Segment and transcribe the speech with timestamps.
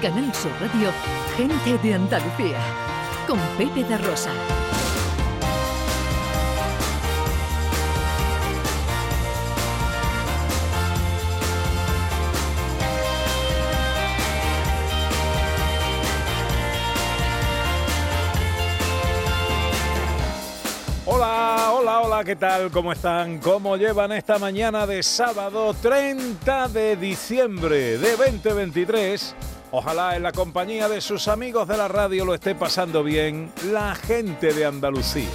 [0.00, 0.92] Canal Sur Radio,
[1.36, 2.58] Gente de Andalucía,
[3.26, 4.30] con Pepe de Rosa.
[21.06, 22.70] Hola, hola, hola, ¿qué tal?
[22.70, 23.38] ¿Cómo están?
[23.38, 29.34] ¿Cómo llevan esta mañana de sábado 30 de diciembre de 2023?
[29.70, 33.94] Ojalá en la compañía de sus amigos de la radio lo esté pasando bien la
[33.94, 35.28] gente de Andalucía.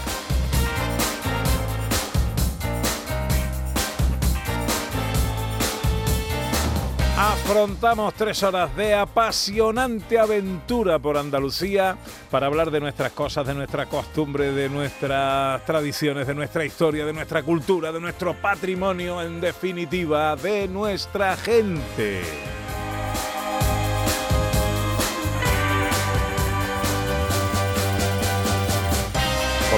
[7.15, 11.95] Afrontamos tres horas de apasionante aventura por Andalucía
[12.31, 17.13] para hablar de nuestras cosas, de nuestra costumbre, de nuestras tradiciones, de nuestra historia, de
[17.13, 22.23] nuestra cultura, de nuestro patrimonio, en definitiva, de nuestra gente.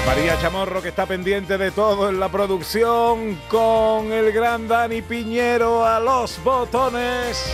[0.06, 5.84] María Chamorro que está pendiente de todo en la producción, con el gran Dani Piñero
[5.84, 7.52] a los botones.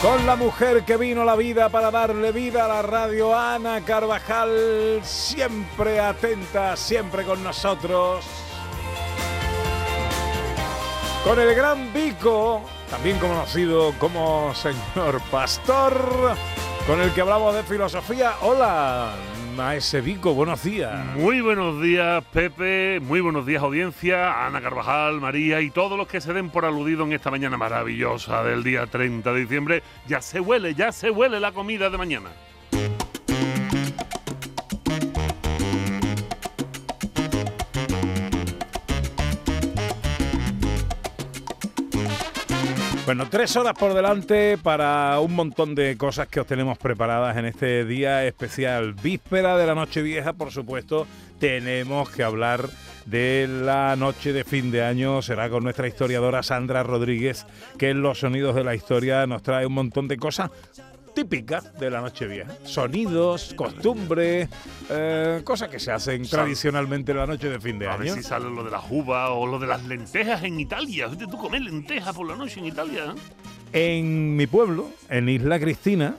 [0.00, 3.80] Con la mujer que vino a la vida para darle vida a la radio, Ana
[3.84, 8.24] Carvajal, siempre atenta, siempre con nosotros.
[11.24, 16.36] Con el gran Vico, también conocido como señor Pastor
[16.86, 18.34] con el que hablamos de filosofía.
[18.42, 19.12] Hola,
[19.56, 21.04] Maese Vico, buenos días.
[21.16, 23.00] Muy buenos días, Pepe.
[23.00, 24.46] Muy buenos días, audiencia.
[24.46, 28.42] Ana Carvajal, María y todos los que se den por aludido en esta mañana maravillosa
[28.44, 29.82] del día 30 de diciembre.
[30.06, 32.30] Ya se huele, ya se huele la comida de mañana.
[43.10, 47.44] Bueno, tres horas por delante para un montón de cosas que os tenemos preparadas en
[47.44, 48.94] este día especial.
[48.94, 51.08] Víspera de la noche vieja, por supuesto,
[51.40, 52.68] tenemos que hablar
[53.06, 55.22] de la noche de fin de año.
[55.22, 57.46] Será con nuestra historiadora Sandra Rodríguez,
[57.78, 60.52] que en los sonidos de la historia nos trae un montón de cosas
[61.14, 62.52] típicas de la noche vieja.
[62.64, 64.48] Sonidos, costumbres,
[64.88, 68.00] eh, cosas que se hacen tradicionalmente en la noche de fin de A año.
[68.04, 71.08] ver si sale lo de la uva o lo de las lentejas en Italia.
[71.08, 73.14] Fíjate, tú comes lentejas por la noche en Italia.
[73.14, 73.20] ¿eh?
[73.72, 76.16] En mi pueblo, en Isla Cristina,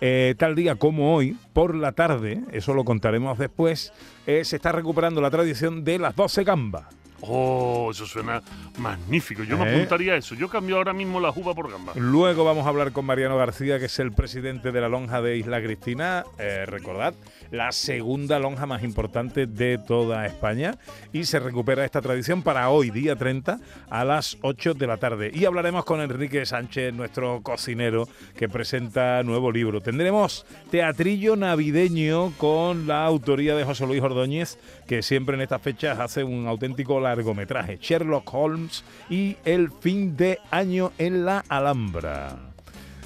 [0.00, 3.92] eh, tal día como hoy, por la tarde, eso lo contaremos después,
[4.26, 6.84] eh, se está recuperando la tradición de las 12 gambas.
[7.20, 8.42] Oh, eso suena
[8.78, 9.44] magnífico.
[9.44, 9.74] Yo me ¿Eh?
[9.76, 10.34] apuntaría a eso.
[10.34, 11.92] Yo cambio ahora mismo la uva por gamba.
[11.96, 15.36] Luego vamos a hablar con Mariano García, que es el presidente de la lonja de
[15.36, 16.24] Isla Cristina.
[16.38, 17.14] Eh, recordad,
[17.50, 20.76] la segunda lonja más importante de toda España.
[21.12, 23.58] Y se recupera esta tradición para hoy, día 30,
[23.90, 25.30] a las 8 de la tarde.
[25.34, 29.80] Y hablaremos con Enrique Sánchez, nuestro cocinero, que presenta nuevo libro.
[29.80, 35.98] Tendremos teatrillo navideño con la autoría de José Luis Ordóñez, que siempre en estas fechas
[35.98, 37.78] hace un auténtico largometraje.
[37.80, 42.53] Sherlock Holmes y el fin de año en la Alhambra.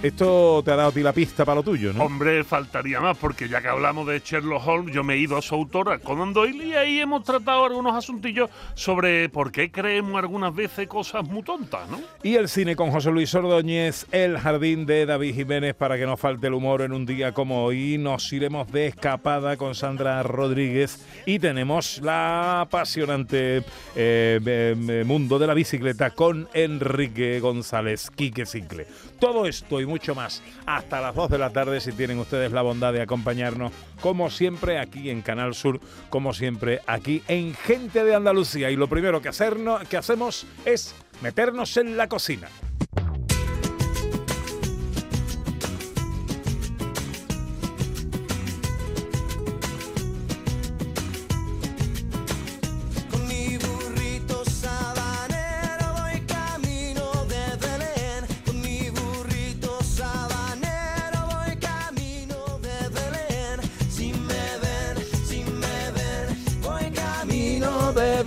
[0.01, 2.05] Esto te ha dado a ti la pista para lo tuyo, ¿no?
[2.05, 5.43] Hombre, faltaría más, porque ya que hablamos de Sherlock Holmes, yo me he ido a
[5.43, 10.17] su autor, a Conan Doyle, y ahí hemos tratado algunos asuntillos sobre por qué creemos
[10.17, 12.01] algunas veces cosas muy tontas, ¿no?
[12.23, 16.17] Y el cine con José Luis Ordóñez, El Jardín de David Jiménez, para que no
[16.17, 17.99] falte el humor en un día como hoy.
[17.99, 23.65] Nos iremos de escapada con Sandra Rodríguez y tenemos la apasionante
[23.97, 28.87] eh, eh, mundo de la bicicleta con Enrique González, Quique Cicle.
[29.19, 32.63] Todo esto y mucho más hasta las 2 de la tarde si tienen ustedes la
[32.63, 38.15] bondad de acompañarnos, como siempre aquí en Canal Sur, como siempre aquí en Gente de
[38.15, 38.71] Andalucía.
[38.71, 42.49] Y lo primero que, hacernos, que hacemos es meternos en la cocina.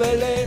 [0.02, 0.41] Belén.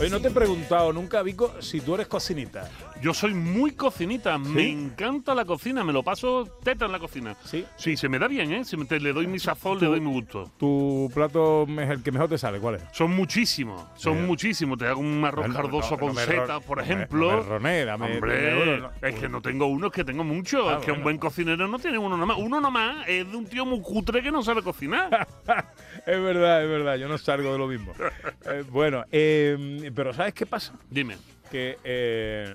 [0.00, 2.68] Oye, no te he preguntado nunca, Vico, si tú eres cocinita.
[3.02, 7.36] Yo soy muy cocinita, me encanta la cocina, me lo paso teta en la cocina.
[7.44, 7.66] ¿Sí?
[7.76, 8.64] Sí, se me da bien, ¿eh?
[8.64, 10.50] Se me- te- le doy mi sazón, le doy mi gusto.
[10.58, 12.58] ¿Tu plato es el que mejor te sale?
[12.60, 12.82] ¿Cuál es?
[12.92, 14.22] Son muchísimos, son Eh.
[14.22, 14.78] muchísimos.
[14.78, 17.30] Te hago un arroz cardoso no- no con ro- setas, por no ejemplo.
[17.32, 18.90] no me roné, dame- Hombre, no.
[19.06, 20.66] es que no tengo uno, es que tengo muchos.
[20.66, 22.38] Ah, es que un buen cocinero no tiene uno nomás.
[22.38, 25.26] Uno nomás es de un tío muy cutre que no sabe cocinar.
[26.06, 27.92] es verdad, es verdad, yo no salgo de lo mismo.
[28.46, 30.74] Eh, bueno, eh, pero ¿sabes qué pasa?
[30.90, 31.16] Dime.
[31.50, 32.54] Que eh,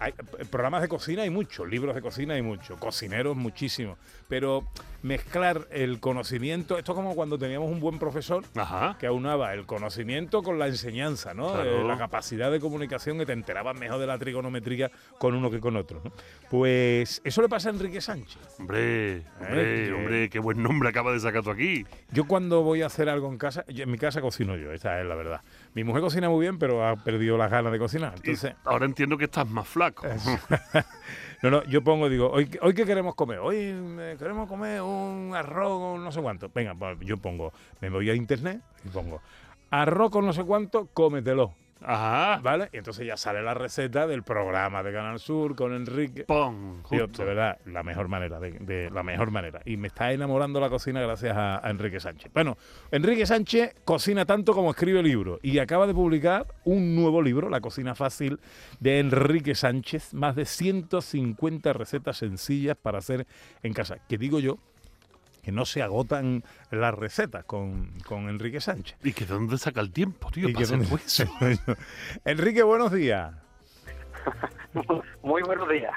[0.00, 3.98] hay, eh, programas de cocina hay muchos, libros de cocina hay muchos, cocineros muchísimos,
[4.28, 4.64] pero
[5.02, 8.96] mezclar el conocimiento, esto es como cuando teníamos un buen profesor Ajá.
[8.98, 11.52] que aunaba el conocimiento con la enseñanza, ¿no?
[11.52, 11.82] Claro.
[11.82, 15.60] Eh, la capacidad de comunicación que te enterabas mejor de la trigonometría con uno que
[15.60, 16.00] con otro.
[16.02, 16.10] ¿no?
[16.50, 18.40] Pues eso le pasa a Enrique Sánchez.
[18.58, 21.84] Hombre, hombre, Eh, hombre, qué buen nombre acaba de sacar tú aquí.
[22.10, 25.00] Yo cuando voy a hacer algo en casa, yo- en mi casa cocino yo, esa
[25.00, 25.42] es la verdad.
[25.74, 28.14] Mi mujer cocina muy bien, pero ha perdido las ganas de cocinar.
[28.22, 28.34] Y
[28.64, 30.06] ahora entiendo que estás más flaco.
[31.42, 33.40] no, no, yo pongo, digo, ¿hoy, hoy qué queremos comer?
[33.40, 36.48] Hoy eh, queremos comer un arroz con no sé cuánto.
[36.54, 39.20] Venga, pues yo pongo, me voy a internet y pongo,
[39.70, 41.54] arroz con no sé cuánto, cómetelo.
[41.84, 42.40] Ajá.
[42.42, 42.68] ¿Vale?
[42.72, 46.24] Y entonces ya sale la receta del programa de Canal Sur con Enrique.
[46.24, 47.22] Tío, justo.
[47.22, 49.60] de verdad, la mejor manera, de, de la mejor manera.
[49.64, 52.32] Y me está enamorando la cocina gracias a, a Enrique Sánchez.
[52.32, 52.56] Bueno,
[52.90, 57.60] Enrique Sánchez cocina tanto como escribe libros y acaba de publicar un nuevo libro, La
[57.60, 58.40] cocina fácil,
[58.80, 60.14] de Enrique Sánchez.
[60.14, 63.26] Más de 150 recetas sencillas para hacer
[63.62, 63.98] en casa.
[64.08, 64.58] Que digo yo
[65.44, 68.96] que no se agotan las recetas con, con Enrique Sánchez.
[69.04, 70.48] ¿Y que de dónde saca el tiempo, tío?
[70.48, 71.76] Y para que hacer dónde- todo eso?
[72.24, 73.34] Enrique, buenos días.
[75.22, 75.92] Muy buenos días.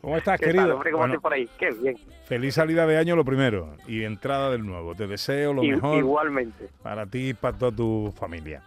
[0.00, 0.62] ¿Cómo estás, ¿Qué querido?
[0.64, 0.90] tal, hombre?
[0.92, 1.48] ¿Cómo Bueno, estáis por ahí?
[1.58, 1.96] Qué bien.
[2.26, 4.94] Feliz salida de año lo primero y entrada del nuevo.
[4.94, 6.68] Te deseo lo I- mejor Igualmente.
[6.82, 8.62] para ti y para toda tu familia.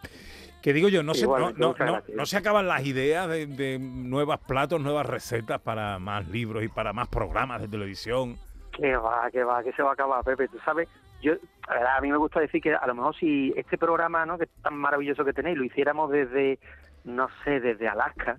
[0.61, 1.75] Que digo yo, no se, no, no,
[2.15, 6.67] no se acaban las ideas de, de nuevos platos, nuevas recetas para más libros y
[6.67, 8.37] para más programas de televisión.
[8.75, 10.49] Que va, que va, que se va a acabar, Pepe.
[10.49, 10.89] Tú sabes,
[11.21, 11.33] yo,
[11.69, 14.37] la a mí me gusta decir que a lo mejor si este programa, ¿no?
[14.37, 16.59] Que es tan maravilloso que tenéis, lo hiciéramos desde,
[17.05, 18.37] no sé, desde Alaska,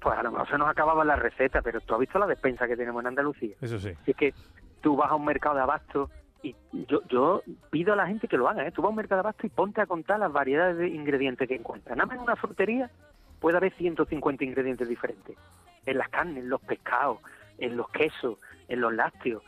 [0.00, 2.66] pues a lo mejor se nos acababan las recetas, pero tú has visto la despensa
[2.66, 3.56] que tenemos en Andalucía.
[3.60, 3.94] Eso sí.
[4.04, 4.34] Si es que
[4.82, 6.10] tú vas a un mercado de abasto
[6.42, 8.72] y yo, yo pido a la gente que lo haga, ¿eh?
[8.72, 11.48] Tú vas a un mercado de abasto y ponte a contar las variedades de ingredientes
[11.48, 11.96] que encuentras.
[11.96, 12.90] Nada más en una frutería
[13.40, 15.36] puede haber 150 ingredientes diferentes.
[15.86, 17.18] En las carnes, en los pescados,
[17.60, 19.42] en los quesos, en los lácteos.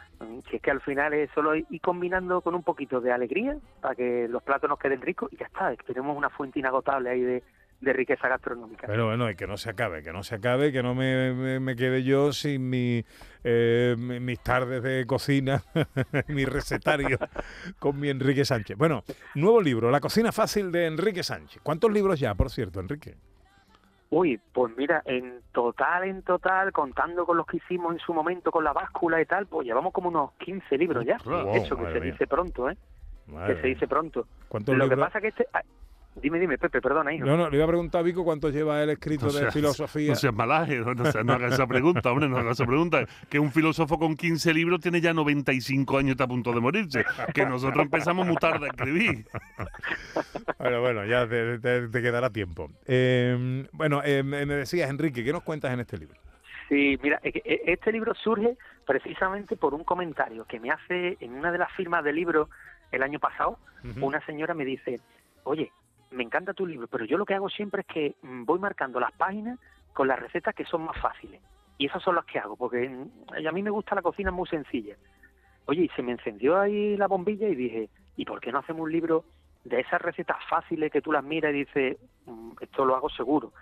[0.48, 3.96] Si es que al final es solo ir combinando con un poquito de alegría para
[3.96, 5.72] que los platos nos queden ricos y ya está.
[5.72, 7.42] es que Tenemos una fuente inagotable ahí de,
[7.80, 8.86] de riqueza gastronómica.
[8.86, 11.58] Bueno, bueno, y que no se acabe, que no se acabe, que no me, me-
[11.58, 13.04] me quede yo sin mi,
[13.42, 15.64] eh, mi- mis tardes de cocina,
[16.28, 17.18] mi recetario
[17.80, 18.76] con mi Enrique Sánchez.
[18.78, 19.02] Bueno,
[19.34, 21.60] nuevo libro, La cocina fácil de Enrique Sánchez.
[21.64, 23.16] ¿Cuántos libros ya, por cierto, Enrique?
[24.14, 28.50] Uy, pues mira, en total, en total, contando con los que hicimos en su momento
[28.52, 31.16] con la báscula y tal, pues llevamos como unos 15 libros ya.
[31.24, 32.12] Wow, que se mía.
[32.12, 32.76] dice pronto, ¿eh?
[33.28, 34.26] Madre que se dice pronto.
[34.48, 35.06] ¿Cuántos Lo que libros?
[35.08, 35.46] pasa que este...
[36.16, 37.24] dime, dime, Pepe, perdona, hijo.
[37.24, 39.54] No, no, le iba a preguntar a Vico cuánto lleva él escrito No de seas-
[39.54, 40.10] filosofía.
[40.10, 43.04] No seas malaje, no, no, seas- no hagas esa pregunta, hombre, no hagas esa pregunta.
[43.30, 46.60] Que un filósofo con 15 libros tiene ya 95 años y está a punto de
[46.60, 47.04] morirse.
[47.34, 49.26] Que nosotros empezamos muy tarde a escribir.
[50.58, 52.70] Bueno, bueno, ya te, te- te quedará tiempo.
[52.86, 56.18] Eh, bueno, eh, me decías, Enrique, ¿qué nos cuentas en este libro?
[56.68, 58.56] Sí, mira, eh, este libro surge
[58.86, 62.48] precisamente por un comentario que me hace en una de las firmas de libro
[62.90, 63.58] el año pasado.
[64.00, 65.00] Una señora me dice,
[65.44, 65.72] oye,
[66.12, 69.00] me encanta tu libro, pero yo lo que hago siempre es que mm, voy marcando
[69.00, 69.58] las páginas
[69.92, 71.40] con las recetas que son más fáciles.
[71.78, 74.48] Y esas son las que hago, porque mm, a mí me gusta la cocina muy
[74.48, 74.96] sencilla.
[75.66, 78.82] Oye, y se me encendió ahí la bombilla y dije, ¿y por qué no hacemos
[78.82, 79.24] un libro
[79.64, 83.52] de esas recetas fáciles que tú las miras y dices, "Mm, esto lo hago seguro?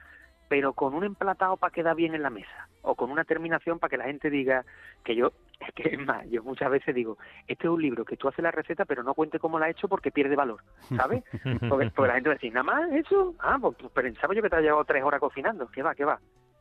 [0.51, 3.91] Pero con un emplatado para quedar bien en la mesa o con una terminación para
[3.91, 4.65] que la gente diga
[5.05, 5.31] que yo
[5.61, 8.43] es que es más yo muchas veces digo este es un libro que tú haces
[8.43, 10.61] la receta pero no cuente cómo la has hecho porque pierde valor
[10.97, 11.23] ¿sabes?
[11.69, 14.43] porque, porque la gente va a decir nada más eso ah pues, pues pensaba yo
[14.43, 15.95] que te ha llevado tres horas cocinando ¿qué va?
[15.95, 16.19] ¿qué va?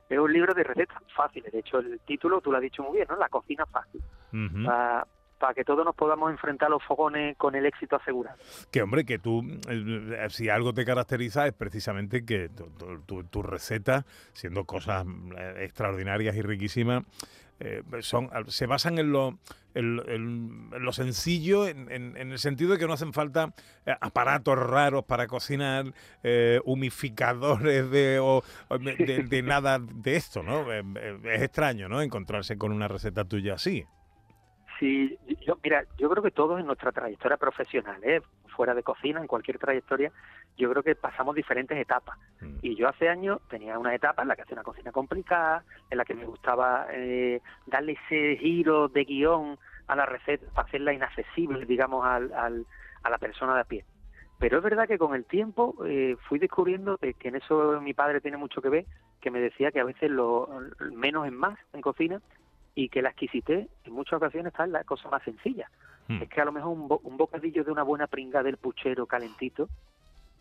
[0.07, 2.97] es un libro de recetas fáciles de hecho el título tú lo has dicho muy
[2.97, 3.15] bien ¿no?
[3.15, 4.03] la cocina fácil
[4.63, 5.07] para
[5.55, 8.37] que todos nos podamos enfrentar a los fogones con el éxito asegurado
[8.71, 13.23] Que hombre, que tú, eh, si algo te caracteriza es precisamente que tu, tu- tu-
[13.23, 15.05] tus recetas, siendo cosas
[15.37, 17.03] eh, extraordinarias y riquísimas,
[17.61, 19.37] eh, son se basan en lo,
[19.73, 23.53] en, en- en lo sencillo, en, el sentido de que no hacen falta
[23.99, 25.85] aparatos raros para cocinar,
[26.23, 28.43] eh, humificadores de, o,
[28.79, 30.71] de, de- nada de esto, ¿no?
[30.71, 32.01] Es extraño, ¿no?
[32.01, 33.85] Encontrarse con una receta tuya así.
[34.79, 38.21] Sí, yo, mira, yo creo que todos en nuestra trayectoria profesional, ¿eh?
[38.55, 40.11] fuera de cocina, en cualquier trayectoria,
[40.57, 42.17] yo creo que pasamos diferentes etapas.
[42.41, 42.57] Mm.
[42.61, 45.97] Y yo hace años tenía una etapa en la que hacía una cocina complicada, en
[45.97, 49.57] la que me gustaba eh, darle ese giro de guion
[49.87, 52.65] a la receta para hacerla inaccesible, digamos, al, al-
[53.03, 53.83] a la persona de a pie.
[54.39, 57.93] Pero es verdad que con el tiempo eh, fui descubriendo que, que en eso mi
[57.93, 58.85] padre tiene mucho que ver,
[59.19, 60.47] que me decía que a veces lo
[60.93, 62.21] menos es más en cocina
[62.83, 65.69] y que la exquisitez en muchas ocasiones está en la cosa más sencilla.
[66.07, 66.21] Mm.
[66.23, 69.05] Es que a lo mejor un, bo- un bocadillo de una buena pringa del puchero
[69.05, 69.67] calentito,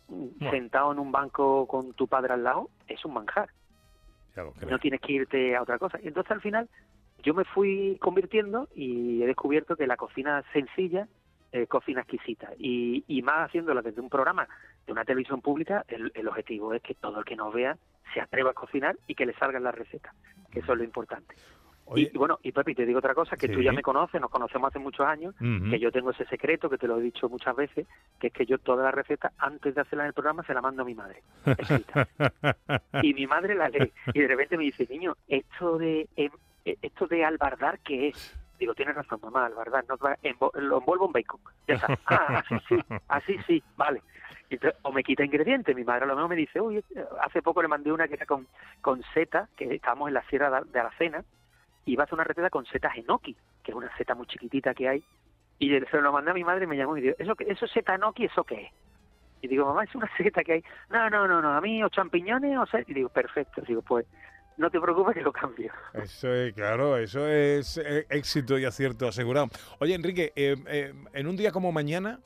[0.08, 0.50] Bueno.
[0.50, 3.48] sentado en un banco con tu padre al lado, es un manjar.
[4.70, 5.98] No tienes que irte a otra cosa.
[6.00, 6.68] Y entonces al final
[7.24, 11.08] yo me fui convirtiendo y he descubierto que la cocina sencilla
[11.50, 12.50] es cocina exquisita.
[12.56, 14.46] Y, y más haciéndola desde un programa
[14.86, 17.76] de una televisión pública, el, el objetivo es que todo el que nos vea
[18.14, 20.14] se atreva a cocinar y que le salgan las recetas,
[20.52, 21.34] que eso es lo importante.
[21.90, 23.64] Oye, Y, bueno, y Pepi, te digo otra cosa, que tú Sí.
[23.64, 26.86] ya me conoces, nos conocemos hace muchos años, que yo tengo ese secreto, que te
[26.86, 27.86] lo he dicho muchas veces,
[28.20, 30.60] que es que yo todas las recetas, antes de hacerlas en el programa, se la
[30.60, 31.22] mando a mi madre,
[33.02, 36.30] y mi madre la lee, y de repente me dice, niño, esto de em,
[36.64, 38.36] eh, esto de albardar, ¿qué es?
[38.58, 39.96] Digo, tienes razón, mamá, albardar, no,
[40.60, 41.40] lo envuelvo en bacon.
[41.66, 41.88] Ya está.
[42.06, 42.76] Ah, así sí,
[43.08, 44.02] así sí, vale.
[44.50, 45.76] Entonces, o me quita ingredientes.
[45.76, 46.82] Mi madre a lo mejor me dice, uy,
[47.20, 48.46] hace poco le mandé una que era con,
[48.80, 51.22] con seta, que estábamos en la sierra de, Aracena,
[51.88, 54.74] y va a hacer una receta con setas enoki, que es una seta muy chiquitita
[54.74, 55.04] que hay.
[55.58, 57.72] Y se lo mandé a mi madre y me llamó y dijo, ¿eso, eso es
[57.72, 58.26] seta enoki?
[58.26, 58.72] ¿Eso qué es?
[59.40, 60.64] Y digo, mamá, es una seta que hay.
[60.90, 62.90] No, no, no, no, a mí o champiñones o seta.
[62.90, 63.62] Y digo, perfecto.
[63.62, 64.06] Digo, pues
[64.58, 65.72] no te preocupes que lo cambio.
[65.94, 69.48] Eso es, claro, eso es eh, éxito y acierto asegurado.
[69.78, 72.20] Oye, Enrique, eh, eh, en un día como mañana,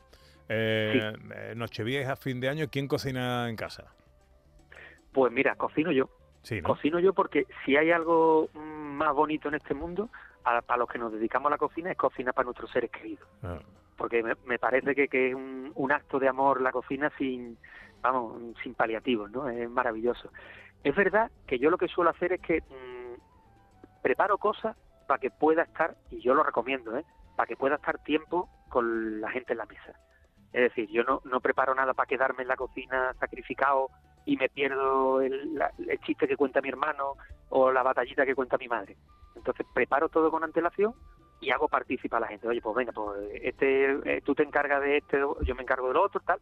[0.49, 3.95] eh, eh, Nochevieja, fin de año, ¿quién cocina en casa?
[5.12, 6.11] Pues mira, cocino yo.
[6.42, 6.69] Sí, ¿no?
[6.71, 10.09] Cocino yo porque si hay algo mm, más bonito en este mundo,
[10.45, 13.29] a- para los que nos dedicamos a la cocina, es cocinar para nuestros seres queridos.
[13.43, 13.59] Ah,
[13.97, 17.59] Porque me, me parece que, que es un, un acto de amor la cocina sin,
[18.01, 19.49] vamos, sin paliativos, ¿no?
[19.49, 20.31] Es maravilloso.
[20.83, 25.31] Es verdad que yo lo que suelo hacer es que mm, preparo cosas para que
[25.31, 27.05] pueda estar, y yo lo recomiendo, ¿eh?
[27.37, 29.93] Para que pueda estar tiempo con la gente en la mesa.
[30.53, 33.89] Es decir, yo no, no preparo nada para quedarme en la cocina sacrificado
[34.25, 37.17] y me pierdo el, la- el chiste que cuenta mi hermano
[37.50, 38.97] o la batallita que cuenta mi madre.
[39.35, 40.95] Entonces preparo todo con antelación
[41.41, 42.47] y hago participar a la gente.
[42.47, 45.97] Oye, pues venga, pues este, eh, tú te encargas de este, yo me encargo del
[45.97, 46.38] otro, tal.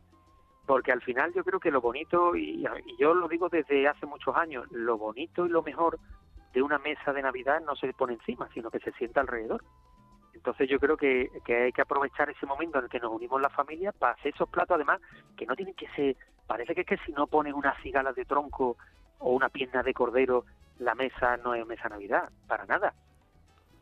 [0.67, 2.65] Porque al final yo creo que lo bonito, y,
[2.99, 5.99] yo lo digo desde hace muchos años, lo bonito y lo mejor
[6.53, 9.65] de una mesa de Navidad no se pone encima, sino que se sienta alrededor.
[10.35, 13.41] Entonces yo creo que, que hay que aprovechar ese momento en el que nos unimos
[13.41, 15.01] las familias para hacer esos platos, además,
[15.37, 16.17] que no tienen que ser,
[16.51, 18.77] parece que es que si no pones unas cigalas de tronco
[19.21, 20.45] o una pierna de cordero,
[20.81, 22.93] la mesa no es mesa Navidad, para nada.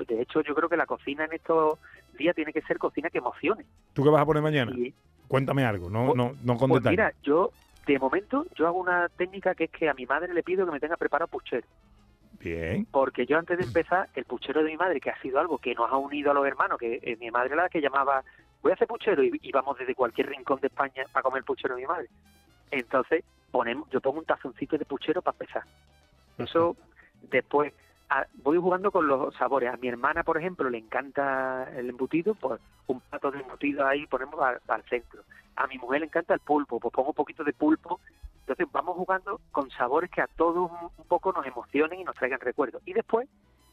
[0.07, 1.79] De hecho, yo creo que la cocina en estos
[2.19, 3.65] días tiene que ser cocina que emocione.
[3.95, 4.71] ¿Tú qué vas a poner mañana?
[4.77, 4.93] Y,
[5.29, 6.91] Cuéntame algo, no, Pues- no, no con pues detalle.
[6.99, 7.53] mira, yo
[7.87, 10.73] de momento yo hago una técnica que es que a mi madre le pido que
[10.73, 11.67] me tenga preparado puchero.
[12.39, 12.87] Bien.
[12.91, 15.75] Porque yo antes de empezar, el puchero de mi madre, que ha sido algo que
[15.75, 18.23] nos ha unido a los hermanos, que eh, mi madre era la que llamaba,
[18.63, 21.81] voy a hacer puchero, y íbamos desde cualquier rincón de España para comer puchero de
[21.81, 22.09] mi madre.
[22.71, 25.63] Entonces, ponemos, yo pongo un tazoncito de puchero para empezar.
[26.39, 26.77] Eso,
[27.31, 27.73] después,
[28.11, 29.73] a- voy jugando con los sabores.
[29.73, 34.07] A mi hermana, por ejemplo, le encanta el embutido, pues un plato de embutido ahí
[34.07, 35.23] ponemos al, al centro.
[35.57, 38.01] A mi mujer le encanta el pulpo, pues pongo un poquito de pulpo.
[38.41, 42.15] Entonces vamos jugando con sabores que a todos un, un poco nos emocionen y nos
[42.15, 42.81] traigan recuerdos.
[42.87, 43.29] Y después,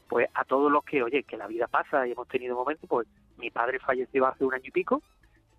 [0.08, 3.06] pues a todos los que, oye, que la vida pasa y hemos tenido momentos, pues
[3.38, 5.02] mi padre falleció hace un año y pico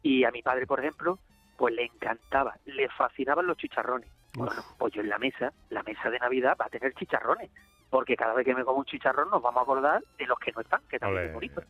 [0.04, 1.18] y a mi padre, por ejemplo,
[1.58, 4.10] pues le encantaba, le fascinaban los chicharrones.
[4.36, 7.50] Bueno, pues yo en la mesa, la mesa de Navidad va a tener chicharrones,
[7.90, 10.52] porque cada vez que me como un chicharrón nos vamos a acordar de los que
[10.52, 11.62] no están, que también es bonito.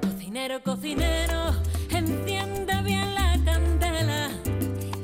[0.00, 1.50] Cocinero, cocinero,
[1.90, 4.30] enciende bien la candela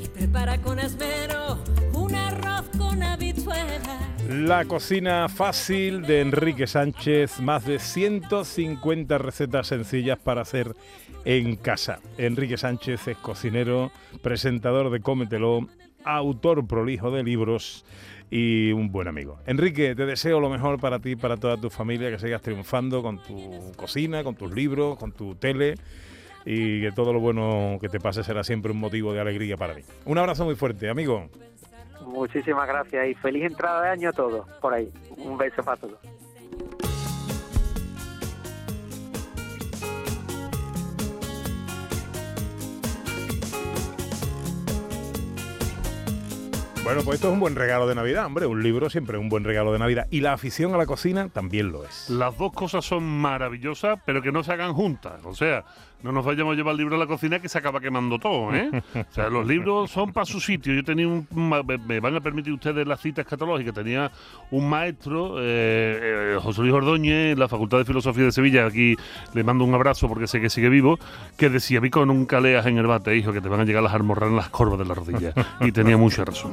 [0.00, 1.58] y prepara con esmero
[1.92, 3.99] un arroz con habichuelas.
[4.30, 10.76] La cocina fácil de Enrique Sánchez, más de 150 recetas sencillas para hacer
[11.24, 11.98] en casa.
[12.16, 13.90] Enrique Sánchez es cocinero,
[14.22, 15.66] presentador de Cómetelo,
[16.04, 17.84] autor prolijo de libros
[18.30, 19.40] y un buen amigo.
[19.46, 23.02] Enrique, te deseo lo mejor para ti y para toda tu familia, que sigas triunfando
[23.02, 25.74] con tu cocina, con tus libros, con tu tele
[26.46, 29.74] y que todo lo bueno que te pase será siempre un motivo de alegría para
[29.74, 29.82] mí.
[30.04, 31.28] Un abrazo muy fuerte, amigo.
[32.06, 34.90] Muchísimas gracias y feliz entrada de año a todos por ahí.
[35.16, 35.98] Un beso para todos.
[46.82, 48.46] Bueno, pues esto es un buen regalo de Navidad, hombre.
[48.46, 50.08] Un libro siempre es un buen regalo de Navidad.
[50.10, 52.10] Y la afición a la cocina también lo es.
[52.10, 55.24] Las dos cosas son maravillosas, pero que no se hagan juntas.
[55.24, 55.64] O sea,
[56.02, 58.54] no nos vayamos a llevar el libro a la cocina que se acaba quemando todo,
[58.54, 58.70] ¿eh?
[58.94, 60.72] O sea, los libros son para su sitio.
[60.72, 61.26] Yo tenía un...
[61.86, 63.72] Me van a permitir ustedes la cita escatológica.
[63.72, 64.10] Tenía
[64.50, 68.96] un maestro, eh, eh, José Luis Ordóñez, en la Facultad de Filosofía de Sevilla, aquí
[69.34, 70.98] le mando un abrazo porque sé que sigue vivo,
[71.36, 73.94] que decía, Vico, nunca leas en el bate, hijo, que te van a llegar las
[73.94, 75.32] almorranas en las corvas de la rodilla.
[75.60, 76.52] Y tenía mucha razón.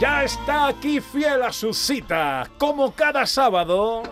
[0.00, 4.02] Ya está aquí fiel a su cita, como cada sábado,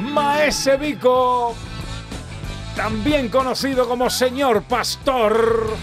[0.00, 1.54] Maese Vico,
[2.76, 5.76] también conocido como Señor Pastor.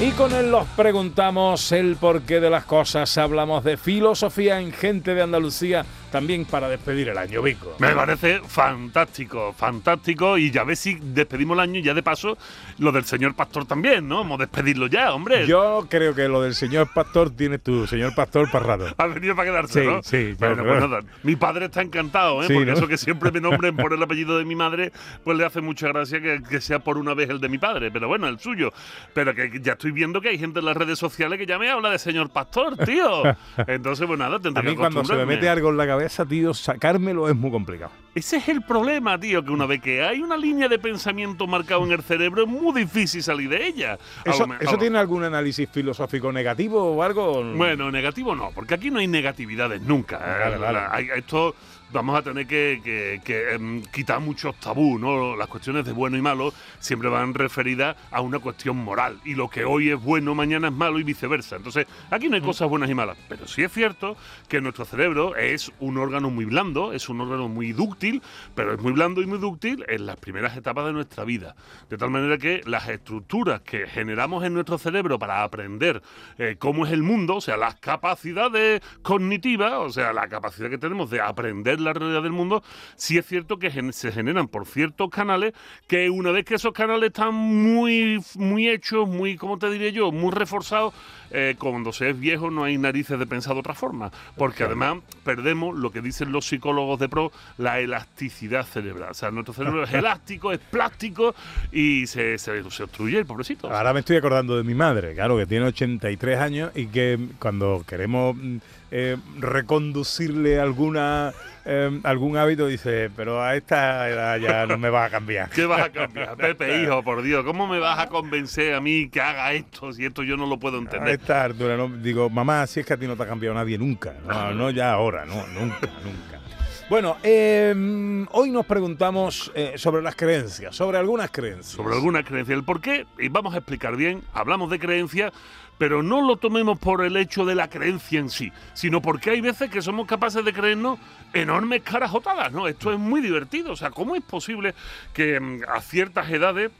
[0.00, 3.16] Y con él nos preguntamos el porqué de las cosas.
[3.18, 7.74] Hablamos de filosofía en gente de Andalucía, también para despedir el año, Vico.
[7.80, 10.38] Me parece fantástico, fantástico.
[10.38, 12.36] Y ya ves si despedimos el año y ya de paso
[12.78, 14.18] lo del señor Pastor también, ¿no?
[14.18, 15.46] Vamos a despedirlo ya, hombre.
[15.46, 18.86] Yo creo que lo del señor Pastor tiene tu señor Pastor Parrado.
[18.96, 20.02] Ha venido para quedarse, Sí, ¿no?
[20.02, 21.00] sí, Bueno, pues nada.
[21.22, 22.46] Mi padre está encantado, ¿eh?
[22.46, 22.76] Sí, Porque ¿no?
[22.76, 24.92] eso que siempre me nombren por el apellido de mi madre,
[25.24, 27.90] pues le hace mucha gracia que, que sea por una vez el de mi padre.
[27.90, 28.72] Pero bueno, el suyo.
[29.14, 31.70] Pero que ya estoy viendo que hay gente en las redes sociales que ya me
[31.70, 33.22] habla de señor Pastor, tío.
[33.66, 36.01] Entonces, pues nada, A tendré mí que cuando se me mete algo en la cabeza,
[36.28, 37.92] tío, sacármelo es muy complicado.
[38.14, 41.84] Ese es el problema, tío, que una vez que hay una línea de pensamiento marcado
[41.84, 43.98] en el cerebro, es muy difícil salir de ella.
[44.24, 47.42] ¿Eso, lo ¿eso tiene algún análisis filosófico negativo o algo?
[47.42, 50.16] Bueno, negativo no, porque aquí no hay negatividades nunca.
[50.18, 50.58] ¿eh?
[50.58, 51.08] Vale, vale.
[51.16, 51.54] Esto
[51.92, 55.36] vamos a tener que, que- que, em, quitar muchos tabú, ¿no?
[55.36, 59.18] Las cuestiones de bueno y malo siempre van referidas a una cuestión moral.
[59.24, 61.56] Y lo que hoy es bueno, mañana es malo y viceversa.
[61.56, 62.30] Entonces, aquí Mm.
[62.30, 63.16] no hay cosas buenas y malas.
[63.28, 64.16] Pero sí es cierto
[64.48, 68.22] que nuestro cerebro es un órgano muy blando, es un órgano muy dúctil,
[68.54, 71.54] pero es muy blando y muy dúctil en las primeras etapas de nuestra vida.
[71.90, 76.02] De tal manera que las estructuras que generamos en nuestro cerebro para aprender
[76.38, 80.78] eh, cómo es el mundo, o sea, las capacidades cognitivas, o sea, la capacidad que
[80.78, 82.62] tenemos de aprender la realidad del mundo,
[82.96, 85.52] sí es cierto que se generan por ciertos canales
[85.86, 90.12] que una vez que esos canales están muy, muy hechos, muy, ¿cómo te diré yo?,
[90.12, 90.94] muy reforzados,
[91.34, 94.98] eh, cuando se es viejo no hay narices de pensar de otra forma, porque además
[95.24, 99.12] perdemos lo que dicen los psicólogos de pro, la elasticidad cerebral.
[99.12, 101.34] O sea, nuestro cerebro es elástico, es plástico
[101.72, 103.70] y se, se, se obstruye el pobrecito.
[103.70, 107.82] Ahora me estoy acordando de mi madre, claro, que tiene 83 años y que cuando
[107.86, 108.58] queremos mm,
[108.94, 111.32] eh, reconducirle alguna
[111.64, 115.48] eh, algún hábito dice, pero a esta edad ya no me va a cambiar.
[115.50, 116.36] ¿Qué vas a cambiar?
[116.36, 120.04] Pepe, hijo, por Dios, ¿cómo me vas a convencer a mí que haga esto si
[120.04, 121.20] esto yo no lo puedo A entender?
[121.20, 121.88] esta altura, ¿no?
[121.88, 124.70] digo, mamá, si es que a ti no te ha cambiado nadie nunca, no, no
[124.70, 126.42] ya ahora, no, nunca, nunca.
[126.90, 131.68] Bueno, eh, hoy nos preguntamos eh, sobre las creencias, sobre algunas creencias.
[131.76, 132.54] Sobre alguna creencia.
[132.54, 135.32] El por qué, y vamos a explicar bien, hablamos de creencia,
[135.82, 139.40] pero no lo tomemos por el hecho de la creencia en sí, sino porque hay
[139.40, 141.00] veces que somos capaces de creernos
[141.32, 142.68] enormes carajotadas, ¿no?
[142.68, 143.72] Esto es muy divertido.
[143.72, 144.76] O sea, ¿cómo es posible
[145.12, 146.70] que mm, a ciertas edades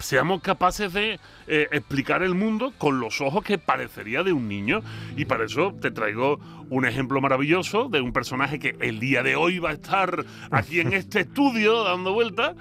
[0.00, 4.82] seamos capaces de eh, explicar el mundo con los ojos que parecería de un niño.
[5.16, 9.36] Y para eso te traigo un ejemplo maravilloso de un personaje que el día de
[9.36, 12.54] hoy va a estar aquí en este estudio dando vueltas.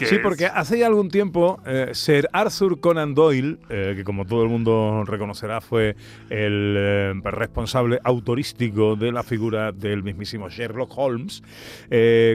[0.00, 4.02] Que Sí, es- porque hace ya algún tiempo eh, Sir Arthur Conan Doyle, eh, que
[4.04, 5.94] como todo el mundo reconocerá fue
[6.30, 11.42] el eh, responsable autorístico de la figura del mismísimo Sherlock Holmes,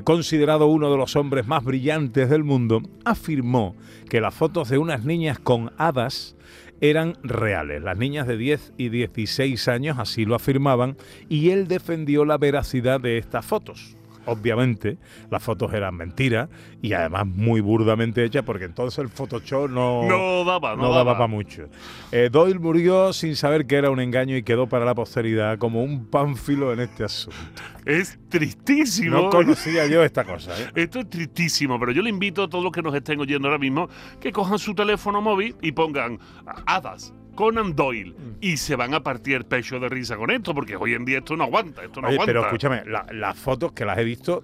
[0.03, 3.75] considerado uno de los hombres más brillantes del mundo, afirmó
[4.09, 6.35] que las fotos de unas niñas con hadas
[6.81, 7.81] eran reales.
[7.81, 10.97] Las niñas de 10 y 16 años así lo afirmaban
[11.29, 13.95] y él defendió la veracidad de estas fotos.
[14.25, 14.97] Obviamente,
[15.29, 16.49] las fotos eran mentiras
[16.81, 20.97] y además muy burdamente hechas porque entonces el Photoshop no, No daba, no, no daba
[21.03, 21.13] daba.
[21.13, 21.69] para mucho.
[22.11, 25.83] Eh, Doyle murió sin saber que era un engaño y quedó para la posteridad como
[25.83, 27.37] un pánfilo en este asunto.
[27.85, 29.15] Es tristísimo.
[29.17, 30.51] No conocía yo esta cosa.
[30.59, 30.71] ¿eh?
[30.75, 33.59] Esto es tristísimo, pero yo le invito a todos los que nos estén oyendo ahora
[33.59, 33.87] mismo
[34.19, 36.19] que cojan su teléfono móvil y pongan
[36.65, 37.13] hadas.
[37.35, 38.37] Conan Doyle Mm.
[38.41, 41.19] y se van a partir el pecho de risa con esto, porque hoy en día
[41.19, 42.29] esto no aguanta, esto no Oye, aguanta.
[42.31, 44.43] pero escúchame, la- las fotos que las he visto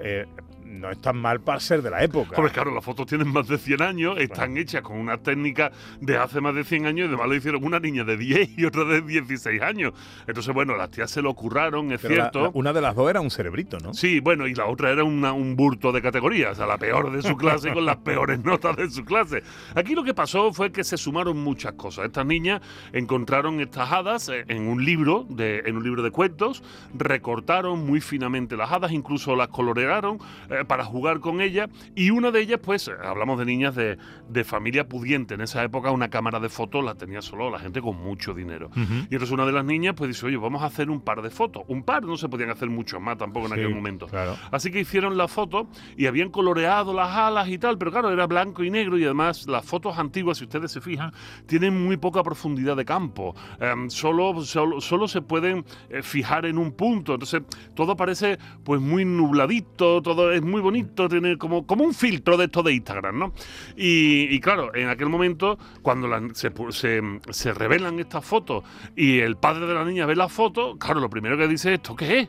[0.00, 0.24] eh,
[0.70, 2.36] no están mal para ser de la época.
[2.36, 6.16] Hombre, claro, las fotos tienen más de 100 años, están hechas con una técnica de
[6.16, 8.84] hace más de 100 años y además lo hicieron una niña de 10 y otra
[8.84, 9.92] de 16 años.
[10.26, 12.42] Entonces, bueno, las tías se lo curraron, es Pero cierto.
[12.44, 13.92] la- una de las dos era un cerebrito, ¿no?
[13.94, 17.10] Sí, bueno, y la otra era una- un burto de categoría, o sea, la peor
[17.10, 19.42] de su clase con las peores notas de su clase.
[19.74, 22.06] Aquí lo que pasó fue que se sumaron muchas cosas.
[22.06, 22.60] Estas niñas
[22.92, 26.62] encontraron estas hadas en un libro, de, en un libro de cuentos,
[26.94, 31.68] recortaron muy finamente las hadas, incluso las colorearon, eh, para jugar con ella.
[31.94, 35.34] Y una de ellas, pues, eh, hablamos de niñas de, de familia pudiente.
[35.34, 38.70] En esa época una cámara de fotos la tenía solo la gente con mucho dinero.
[38.76, 41.30] Y entonces una de las niñas, pues dice, oye, vamos a hacer un par de
[41.30, 41.62] fotos.
[41.68, 44.06] Un par, no se podían hacer muchos más tampoco en Sí, aquel momento.
[44.06, 44.36] claro.
[44.50, 48.26] Así que hicieron la foto y habían coloreado las alas y tal, pero claro, era
[48.26, 51.12] blanco y negro y además las fotos antiguas, si ustedes se fijan,
[51.46, 53.34] tienen muy poca profundidad de campo.
[53.60, 57.14] Em, solo, solo, solo se pueden eh, fijar en un punto.
[57.14, 57.42] Entonces,
[57.74, 62.44] todo parece pues muy nubladito, todo es muy bonito, tiene como, como un filtro de
[62.46, 63.32] esto de Instagram, ¿no?
[63.76, 68.64] Y, claro, en aquel momento, cuando la- se, se, se revelan estas fotos
[68.96, 71.74] y el padre de la niña ve la foto, claro, lo primero que dice es,
[71.76, 72.28] ¿esto qué es?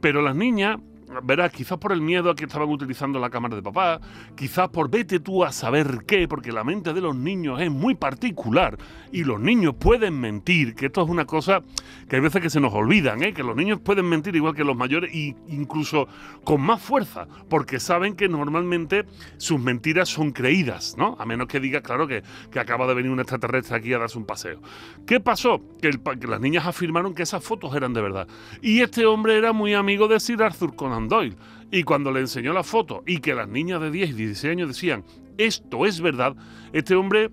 [0.00, 0.78] Pero las niñas,
[1.22, 4.00] verás, quizás por el miedo a que estaban utilizando la cámara de papá,
[4.34, 7.94] quizás por vete tú a saber qué, porque la mente de los niños es muy
[7.94, 8.78] particular
[9.12, 11.62] y los niños pueden mentir, que esto es una cosa
[12.08, 13.32] que hay veces que se nos olvidan, ¿eh?
[13.32, 16.08] que los niños pueden mentir igual que los mayores e incluso
[16.44, 19.04] con más fuerza, porque saben que normalmente
[19.36, 21.16] sus mentiras son creídas, ¿no?
[21.18, 24.18] A menos que digas, claro, que, que acaba de venir un extraterrestre aquí a darse
[24.18, 24.60] un paseo.
[25.06, 25.60] ¿Qué pasó?
[25.80, 28.28] Que, que las niñas afirmaron que esas fotos eran de verdad.
[28.62, 31.36] Y este hombre era muy amigo de Sir Arthur Conan Doyle.
[31.70, 34.68] Y cuando le enseñó la foto y que las niñas de 10 y 16 años
[34.68, 35.04] decían,
[35.36, 36.34] esto es verdad,
[36.72, 37.30] este hombre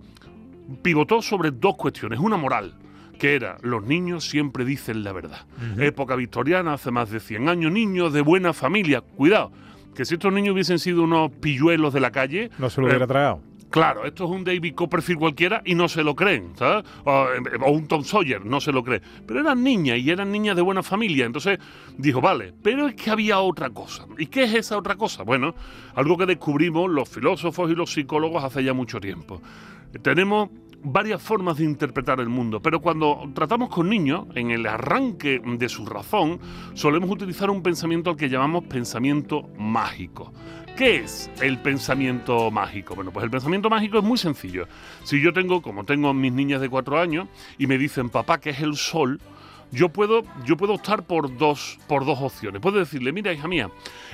[0.81, 2.19] pivotó sobre dos cuestiones.
[2.19, 2.75] Una moral,
[3.17, 5.45] que era, los niños siempre dicen la verdad.
[5.77, 9.01] Época victoriana, hace más de 100 años, niños de buena familia.
[9.01, 9.51] Cuidado,
[9.95, 12.51] que si estos niños hubiesen sido unos pilluelos de la calle...
[12.59, 13.41] No se lo eh, hubiera tragado.
[13.69, 16.53] Claro, esto es un David Copperfield cualquiera y no se lo creen.
[17.03, 17.25] O,
[17.61, 19.01] o un Tom Sawyer, no se lo cree.
[19.25, 21.25] Pero eran niñas y eran niñas de buena familia.
[21.25, 21.59] Entonces
[21.97, 24.05] dijo, vale, pero es que había otra cosa.
[24.17, 25.23] ¿Y qué es esa otra cosa?
[25.23, 25.55] Bueno,
[25.95, 29.41] algo que descubrimos los filósofos y los psicólogos hace ya mucho tiempo.
[30.01, 30.49] Tenemos
[30.85, 35.67] varias formas de interpretar el mundo, pero cuando tratamos con niños, en el arranque de
[35.67, 36.39] su razón,
[36.75, 40.31] solemos utilizar un pensamiento al que llamamos pensamiento mágico.
[40.75, 42.95] ¿Qué es el pensamiento mágico?
[42.95, 44.67] Bueno, pues el pensamiento mágico es muy sencillo.
[45.05, 48.49] Si yo tengo, como tengo mis niñas de cuatro años, y me dicen, papá, ¿qué
[48.49, 49.21] es el sol?
[49.71, 52.61] Yo puedo, yo puedo optar por dos, por dos opciones.
[52.61, 53.69] Puedo decirle, mira, hija mía,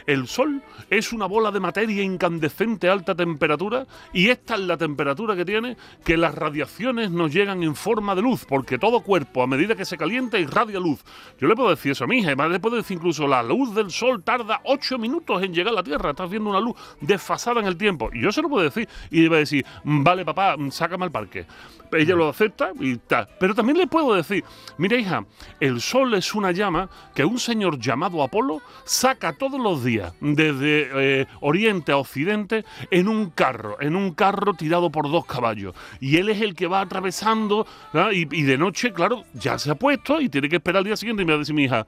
[0.07, 4.77] el Sol es una bola de materia incandescente a alta temperatura y esta es la
[4.77, 9.43] temperatura que tiene que las radiaciones nos llegan en forma de luz, porque todo cuerpo
[9.43, 11.03] a medida que se calienta irradia luz.
[11.39, 13.75] Yo le puedo decir eso a mi hija, además le puedo decir incluso la luz
[13.75, 17.59] del Sol tarda ocho minutos en llegar a la Tierra, estás viendo una luz desfasada
[17.59, 18.09] en el tiempo.
[18.13, 21.11] Y yo se lo puedo decir y le voy a decir, vale papá, sácame al
[21.11, 21.45] parque.
[21.91, 23.27] Ella lo acepta y tal.
[23.39, 24.43] Pero también le puedo decir,
[24.77, 25.25] mira hija,
[25.59, 31.21] el sol es una llama que un señor llamado Apolo saca todos los días desde
[31.21, 35.75] eh, oriente a occidente en un carro, en un carro tirado por dos caballos.
[35.99, 37.65] Y él es el que va atravesando
[38.11, 40.97] y, y de noche, claro, ya se ha puesto y tiene que esperar al día
[40.97, 41.85] siguiente y me va a decir mi hija,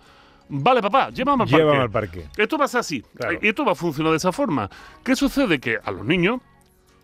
[0.49, 1.57] vale papá, llévame al parque.
[1.57, 2.25] Llévame al parque.
[2.37, 3.03] Esto pasa así.
[3.15, 3.39] Claro.
[3.41, 4.69] Y esto va a funcionar de esa forma.
[5.03, 5.59] ¿Qué sucede?
[5.59, 6.41] Que a los niños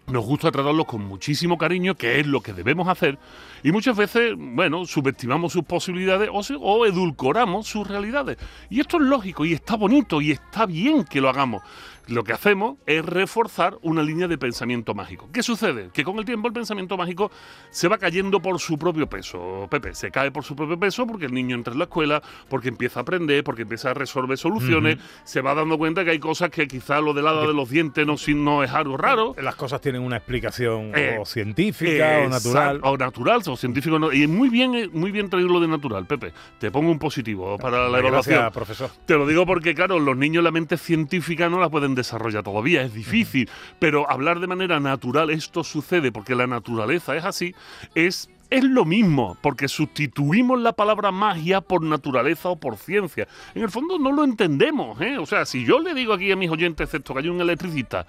[0.10, 3.18] nos gusta tratarlos con muchísimo cariño, que es lo que debemos hacer,
[3.64, 8.38] y muchas veces, bueno, subestimamos sus posibilidades o, o edulcoramos sus realidades.
[8.70, 11.62] Y esto es lógico y está bonito y está bien que lo hagamos.
[12.10, 15.30] Lo que hacemos es reforzar una línea de pensamiento mágico.
[15.32, 15.90] ¿Qué sucede?
[15.94, 17.32] Que con el tiempo el pensamiento mágico
[17.70, 19.68] se va cayendo por su propio peso.
[19.70, 22.70] Pepe, se cae por su propio peso porque el niño entra en la escuela, porque
[22.70, 26.50] empieza a aprender, porque empieza a resolver soluciones, se va dando cuenta que hay cosas
[26.50, 29.36] que quizá lo del hada de los dientes no, no es algo raro.
[29.42, 32.80] Las cosas tienen una explicación Eh, o científica o natural.
[32.84, 34.00] O natural, o científico.
[34.00, 36.34] no- Y muy bien, eh, muy bien traído lo de natural, Pepe.
[36.60, 38.36] Te pongo un positivo para la evaluación.
[38.36, 38.90] Gracias, profesor.
[39.06, 42.82] Te lo digo porque, claro, los niños la mente científica no la pueden desarrollar todavía,
[42.82, 43.50] es difícil.
[43.80, 47.54] Pero hablar de manera natural, esto sucede porque la naturaleza es así,
[47.96, 48.30] es.
[48.52, 53.28] Es lo mismo, porque sustituimos la palabra magia por naturaleza o por ciencia.
[53.54, 55.20] En el fondo no lo entendemos, ¿eh?
[55.20, 58.08] O sea, si yo le digo aquí a mis oyentes, excepto que hay un electricista,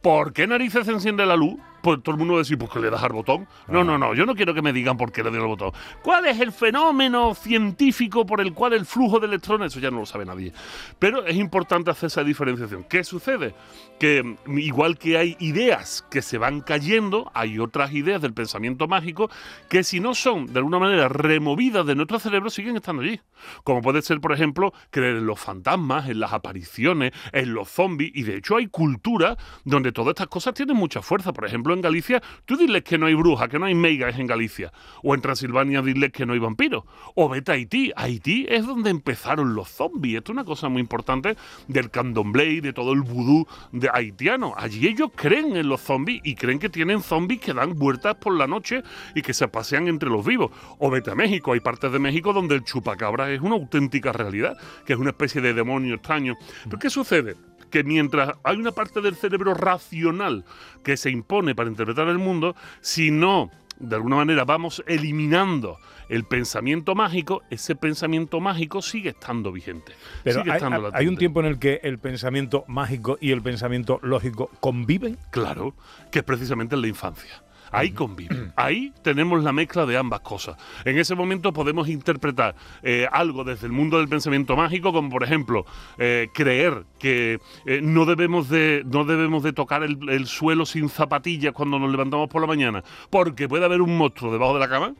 [0.00, 1.58] ¿por qué narices se enciende la luz?
[1.82, 3.46] Pues todo el mundo va a decir, pues que le das al botón.
[3.68, 5.72] No, no, no, yo no quiero que me digan por qué le doy al botón.
[6.02, 9.72] ¿Cuál es el fenómeno científico por el cual el flujo de electrones?
[9.72, 10.52] Eso ya no lo sabe nadie.
[10.98, 12.84] Pero es importante hacer esa diferenciación.
[12.84, 13.54] ¿Qué sucede?
[13.98, 18.88] Que mm, igual que hay ideas que se van cayendo, hay otras ideas del pensamiento
[18.88, 19.30] mágico
[19.68, 23.20] que si no son de alguna manera removidas de nuestro cerebro, siguen estando allí.
[23.64, 28.12] Como puede ser, por ejemplo, creer en los fantasmas, en las apariciones, en los zombies.
[28.14, 31.32] Y de hecho hay culturas donde todas estas cosas tienen mucha fuerza.
[31.32, 34.26] Por ejemplo, en Galicia, tú diles que no hay brujas, que no hay meigas en
[34.26, 34.72] Galicia.
[35.02, 36.84] O en Transilvania, diles que no hay vampiros.
[37.14, 37.92] O vete a Haití.
[37.96, 40.18] Haití es donde empezaron los zombies.
[40.18, 41.36] Esto es una cosa muy importante
[41.68, 44.54] del candomblé, de todo el vudú de haitiano.
[44.56, 48.36] Allí ellos creen en los zombies y creen que tienen zombies que dan vueltas por
[48.36, 48.82] la noche
[49.14, 50.50] y que se pasean entre los vivos.
[50.78, 51.52] O vete a México.
[51.52, 55.40] Hay partes de México donde el chupacabra es una auténtica realidad, que es una especie
[55.40, 56.36] de demonio extraño.
[56.64, 57.49] ¿Pero qué sucede?
[57.70, 60.44] Que mientras hay una parte del cerebro racional
[60.84, 65.78] que se impone para interpretar el mundo, si no de alguna manera vamos eliminando
[66.10, 69.92] el pensamiento mágico, ese pensamiento mágico sigue estando vigente.
[70.22, 73.40] Pero sigue hay, estando hay- un tiempo en el que el pensamiento mágico y el
[73.42, 75.16] pensamiento lógico conviven.
[75.30, 75.74] Claro,
[76.10, 77.42] que es precisamente en la infancia.
[77.72, 78.52] Ahí conviven.
[78.56, 80.56] Ahí tenemos la mezcla de ambas cosas.
[80.84, 85.22] En ese momento podemos interpretar eh, algo desde el mundo del pensamiento mágico, como por
[85.22, 85.64] ejemplo
[85.98, 90.88] eh, creer que eh, no, debemos de, no debemos de tocar el, el suelo sin
[90.88, 94.68] zapatillas cuando nos levantamos por la mañana, porque puede haber un monstruo debajo de la
[94.68, 94.94] cama.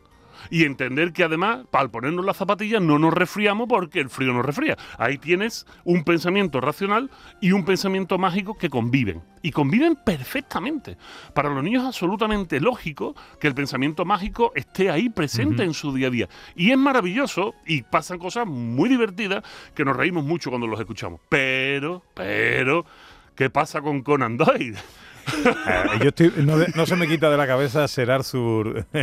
[0.49, 4.45] Y entender que además, al ponernos las zapatillas, no nos resfriamos porque el frío nos
[4.45, 4.77] resfría.
[4.99, 9.23] Ahí tienes un pensamiento racional y un pensamiento mágico que conviven.
[9.43, 10.97] Y conviven perfectamente.
[11.35, 15.95] Para los niños es absolutamente lógico que el pensamiento mágico esté ahí presente en su
[15.95, 16.29] día a día.
[16.55, 19.43] Y es maravilloso y pasan cosas muy divertidas
[19.75, 21.21] que nos reímos mucho cuando los escuchamos.
[21.29, 22.85] Pero, pero,
[23.35, 24.77] ¿qué pasa con Conan Doyle?
[25.45, 26.33] Eh, yo estoy,
[26.75, 28.87] no, se me quita de la cabeza ser Arthur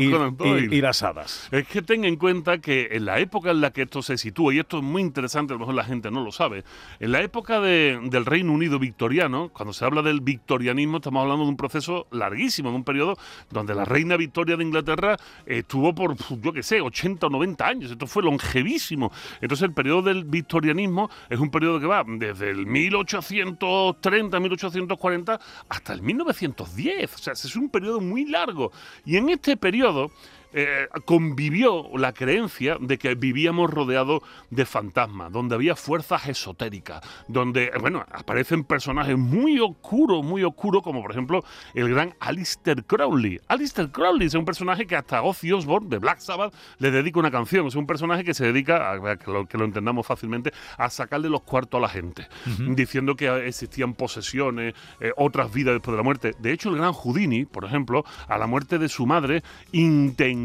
[0.00, 0.10] y,
[0.44, 1.48] y- y las hadas.
[1.50, 4.54] Es que ten en cuenta que en la época en la que esto se sitúa,
[4.54, 6.64] y esto es muy interesante, a lo mejor la gente no lo sabe,
[7.00, 11.44] en la época de- del Reino Unido victoriano, cuando se habla del victorianismo, estamos hablando
[11.44, 13.16] de un proceso larguísimo, de un periodo
[13.50, 17.90] donde la reina Victoria de Inglaterra estuvo por, yo qué sé, 80 o 90 años,
[17.90, 19.10] esto fue longevísimo.
[19.40, 25.92] Entonces el periodo del victorianismo es un periodo que va desde el 1830, 1840 hasta
[25.92, 28.72] el 1910, o sea, es un periodo muy largo.
[29.04, 30.10] Y en este periodo
[30.54, 37.72] eh, convivió la creencia de que vivíamos rodeados de fantasmas, donde había fuerzas esotéricas, donde,
[37.80, 43.40] bueno, aparecen personajes muy oscuros, muy oscuros, como por ejemplo el gran Alistair Crowley.
[43.48, 47.32] Alistair Crowley es un personaje que hasta Ozzy Osbourne de Black Sabbath le dedica una
[47.32, 47.66] canción.
[47.66, 50.88] Es un personaje que se dedica, a, a que, lo, que lo entendamos fácilmente, a
[50.88, 52.28] sacarle los cuartos a la gente,
[52.68, 56.34] diciendo que existían posesiones, eh, otras vidas después de la muerte.
[56.38, 60.43] De hecho, el gran Houdini, por ejemplo, a la muerte de su madre, intentó,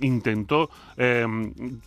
[0.00, 1.26] intentó eh,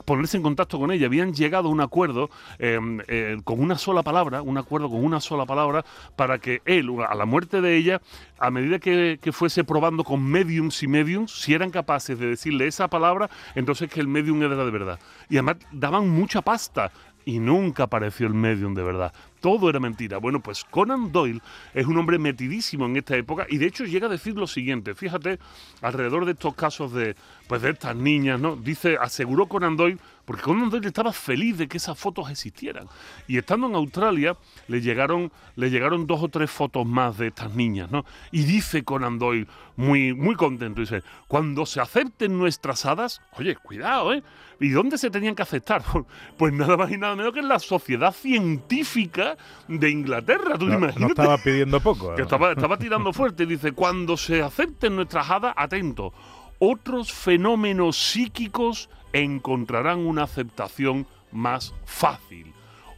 [0.05, 1.07] ponerse en contacto con ella.
[1.07, 5.19] Habían llegado a un acuerdo eh, eh, con una sola palabra, un acuerdo con una
[5.19, 5.85] sola palabra,
[6.15, 8.01] para que él, a la muerte de ella,
[8.39, 12.67] a medida que, que fuese probando con mediums y mediums, si eran capaces de decirle
[12.67, 14.99] esa palabra, entonces que el medium era de verdad.
[15.29, 16.91] Y además daban mucha pasta.
[17.23, 19.13] Y nunca apareció el medium de verdad.
[19.41, 20.19] Todo era mentira.
[20.19, 21.41] Bueno, pues Conan Doyle
[21.73, 24.93] es un hombre metidísimo en esta época y de hecho llega a decir lo siguiente.
[24.93, 25.39] Fíjate,
[25.82, 27.15] alrededor de estos casos de,
[27.47, 28.56] pues de estas niñas, ¿no?
[28.56, 32.88] Dice, aseguró Conan Doyle, porque Conan Doyle estaba feliz de que esas fotos existieran.
[33.27, 37.54] Y estando en Australia, le llegaron, le llegaron dos o tres fotos más de estas
[37.56, 38.06] niñas, ¿no?
[38.32, 44.13] Y dice Conan Doyle, muy, muy contento, dice, cuando se acepten nuestras hadas, oye, cuidado,
[44.13, 44.23] ¿eh?
[44.60, 45.84] ¿Y dónde se tenían que aceptar?
[46.38, 49.30] Pues nada más y nada menos que en la sociedad científica
[49.67, 50.57] de Inglaterra.
[50.57, 51.11] Tú No, no imagínate.
[51.13, 52.11] estaba pidiendo poco.
[52.15, 52.23] Que ¿no?
[52.23, 53.45] estaba, estaba tirando fuerte.
[53.45, 56.13] Dice, cuando se acepten nuestras hadas, atento,
[56.59, 62.53] otros fenómenos psíquicos encontrarán una aceptación más fácil.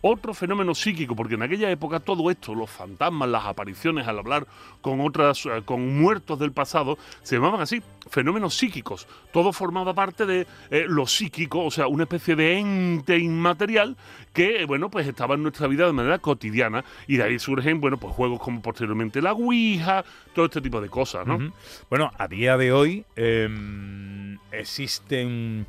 [0.05, 4.45] Otro fenómeno psíquico, porque en aquella época todo esto, los fantasmas, las apariciones al hablar
[4.81, 9.07] con otras, eh, con muertos del pasado, se llamaban así, fenómenos psíquicos.
[9.31, 13.95] Todo formaba parte de eh, lo psíquico, o sea, una especie de ente inmaterial
[14.33, 17.79] que, eh, bueno, pues estaba en nuestra vida de manera cotidiana y de ahí surgen,
[17.79, 21.53] bueno, pues juegos como posteriormente la Ouija, todo este tipo de cosas, ¿no?
[21.89, 25.65] Bueno, a día de hoy em, existen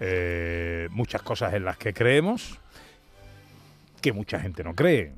[0.00, 2.58] eh, muchas cosas en las que creemos
[4.00, 5.14] que mucha gente no cree.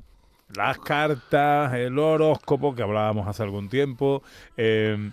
[0.55, 4.23] Las cartas, el horóscopo que hablábamos hace algún tiempo.
[4.57, 5.11] em,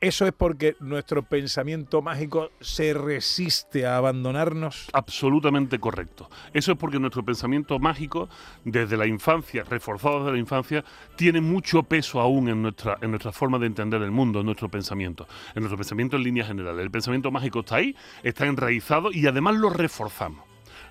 [0.00, 4.88] eso es porque nuestro pensamiento mágico se resiste a abandonarnos.
[4.94, 6.30] Absolutamente correcto.
[6.54, 8.30] Eso es porque nuestro pensamiento mágico,
[8.64, 10.84] desde la infancia, reforzado desde la infancia,
[11.16, 14.70] tiene mucho peso aún en nuestra, en nuestra forma de entender el mundo, en nuestro
[14.70, 16.82] pensamiento, en nuestro pensamiento en líneas generales.
[16.82, 20.49] El pensamiento mágico está ahí, está enraizado y además lo reforzamos.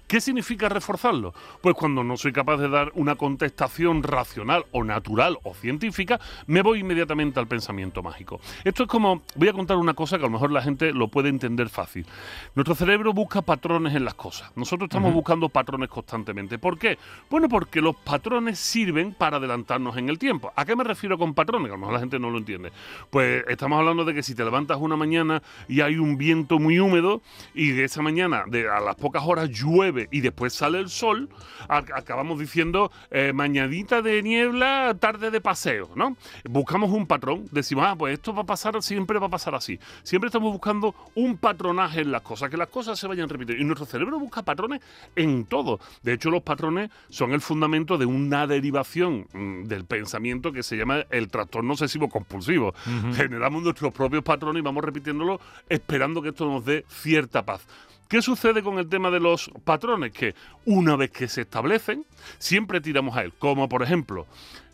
[0.09, 1.35] ¿Qué significa reforzarlo?
[1.61, 6.63] Pues cuando no soy capaz de dar una contestación racional o natural o científica, me
[6.63, 8.41] voy inmediatamente al pensamiento mágico.
[8.63, 11.09] Esto es como, voy a contar una cosa que a lo mejor la gente lo
[11.09, 12.07] puede entender fácil.
[12.55, 14.51] Nuestro cerebro busca patrones en las cosas.
[14.55, 16.57] Nosotros estamos buscando patrones constantemente.
[16.57, 16.97] ¿Por qué?
[17.29, 20.51] Bueno, porque los patrones sirven para adelantarnos en el tiempo.
[20.55, 21.67] ¿A qué me refiero con patrones?
[21.67, 22.71] Que a lo mejor la gente no lo entiende.
[23.11, 26.79] Pues estamos hablando de que si te levantas una mañana y hay un viento muy
[26.79, 27.21] húmedo
[27.53, 30.89] y de esa mañana, de, a las pocas horas llueve llueve y después sale el
[30.89, 31.29] sol,
[31.67, 36.15] acabamos diciendo eh, mañanita de niebla, tarde de paseo, ¿no?
[36.49, 39.79] Buscamos un patrón, decimos, ah, pues esto va a pasar, siempre va a pasar así.
[40.03, 43.61] Siempre estamos buscando un patronaje en las cosas, que las cosas se vayan repitiendo.
[43.61, 44.81] Y nuestro cerebro busca patrones
[45.15, 45.79] en todo.
[46.03, 50.77] De hecho, los patrones son el fundamento de una derivación mm, del pensamiento que se
[50.77, 52.73] llama el trastorno obsesivo compulsivo.
[53.15, 57.65] Generamos nuestros propios patrones y vamos repitiéndolo esperando que esto nos dé cierta paz.
[58.09, 60.11] ¿Qué sucede con el tema de los patrones?
[60.11, 60.33] Que
[60.65, 62.05] una vez que se establecen,
[62.39, 63.33] siempre tiramos a él.
[63.37, 64.25] Como por ejemplo,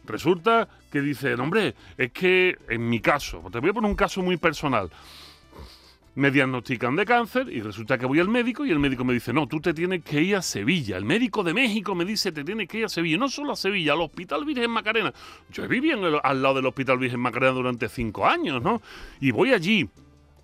[0.06, 4.22] resulta que dicen, hombre, es que en mi caso, te voy a poner un caso
[4.22, 4.90] muy personal.
[6.16, 9.34] Me diagnostican de cáncer y resulta que voy al médico y el médico me dice,
[9.34, 10.96] no, tú te tienes que ir a Sevilla.
[10.96, 13.18] El médico de México me dice, te tienes que ir a Sevilla.
[13.18, 15.14] No solo a Sevilla, al Hospital Virgen Macarena.
[15.52, 18.82] Yo en el- al lado del Hospital Virgen Macarena durante cinco años, ¿no?
[19.20, 19.90] Y voy allí.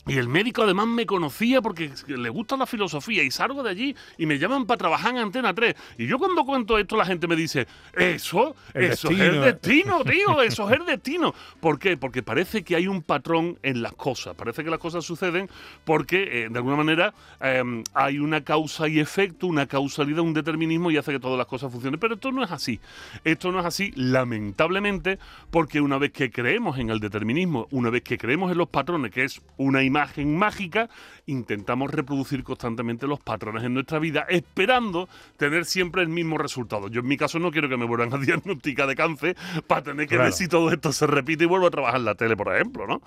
[0.08, 3.96] Y el médico además me conocía porque le gusta la filosofía y salgo de allí
[4.18, 5.76] y me llaman para trabajar en Antena 3.
[6.00, 9.24] Y yo cuando cuento esto la gente me dice, eso, El eso destino.
[9.24, 11.36] es el destino, tío, eso es el destino.
[11.60, 11.98] ¿Por qué?
[11.98, 15.50] Porque parece que hay un patrón en las cosas, parece que las cosas suceden
[15.86, 20.90] porque eh, de alguna manera eh, hay una causa y efecto, una causalidad, un determinismo
[20.90, 22.00] y hace que todas las cosas funcionen.
[22.00, 22.80] Pero esto no es así.
[23.24, 25.20] Esto no es así, lamentablemente,
[25.52, 29.12] porque una vez que creemos en el determinismo, una vez que creemos en los patrones,
[29.12, 30.90] que es una imagen mágica,
[31.26, 36.88] intentamos reproducir constantemente los patrones en nuestra vida, esperando tener siempre el mismo resultado.
[36.88, 39.36] Yo en mi caso no quiero que me vuelvan a diagnosticar de cáncer
[39.68, 40.36] para tener que ver Claro.
[40.36, 43.02] si todo esto se repite y vuelvo a trabajar en la tele, por ejemplo, ¿no?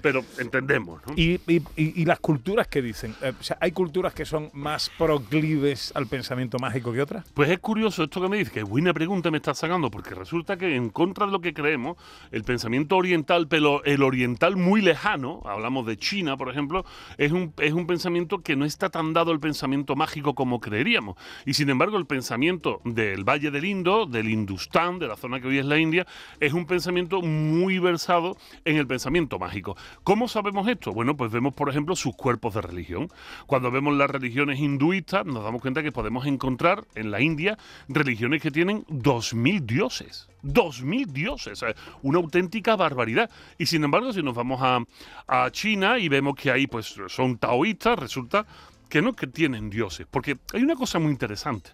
[0.00, 1.14] Pero entendemos, ¿no?
[1.16, 4.48] Y, y- y- y las culturas que dicen, Eh, o sea, hay culturas que son
[4.52, 7.24] más proclives al pensamiento mágico que otras.
[7.34, 10.56] Pues es curioso esto que me dices, que buena pregunta me estás sacando, porque resulta
[10.56, 11.96] que en contra de lo que creemos,
[12.30, 16.84] el pensamiento oriental, pero el oriental muy lejano, hablamos de China, por ejemplo,
[17.16, 21.16] es un, es un pensamiento que no está tan dado el pensamiento mágico como creeríamos.
[21.46, 25.48] Y sin embargo, el pensamiento del Valle del Indo, del Hindustán, de la zona que
[25.48, 26.06] hoy es la India,
[26.40, 29.76] es un pensamiento muy versado en el pensamiento mágico.
[30.04, 30.92] ¿Cómo sabemos esto?
[30.92, 33.08] Bueno, pues vemos, por ejemplo, sus cuerpos de religión.
[33.46, 38.42] Cuando vemos las religiones hinduistas, nos damos cuenta que podemos encontrar en la India religiones
[38.42, 40.28] que tienen 2.000 dioses.
[40.44, 41.64] 2.000 dioses,
[42.02, 43.30] una auténtica barbaridad.
[43.58, 44.80] Y sin embargo, si nos vamos a,
[45.26, 48.46] a China y vemos que ahí pues son taoístas, resulta
[48.88, 50.06] que no que tienen dioses.
[50.10, 51.70] Porque hay una cosa muy interesante.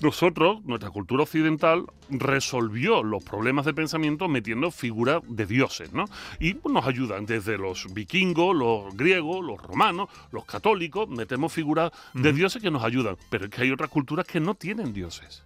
[0.00, 6.04] Nosotros, nuestra cultura occidental, resolvió los problemas de pensamiento metiendo figuras de dioses, ¿no?
[6.38, 12.32] Y nos ayudan desde los vikingos, los griegos, los romanos, los católicos, metemos figuras de
[12.32, 13.16] dioses que nos ayudan.
[13.28, 15.42] Pero es que hay otras culturas que no tienen dioses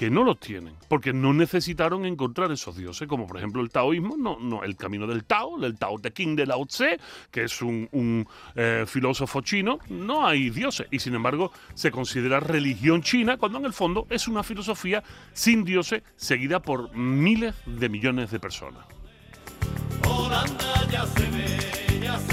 [0.00, 4.16] que no los tienen, porque no necesitaron encontrar esos dioses, como por ejemplo el taoísmo,
[4.16, 6.98] no, no, el camino del Tao, el Tao Te Ching de Lao Tse,
[7.30, 13.02] que es un, eh, filósofo chino, no hay dioses, y sin embargo se considera religión
[13.02, 15.02] china, cuando en el fondo es una filosofía
[15.34, 18.86] sin dioses, seguida por miles de millones de personas.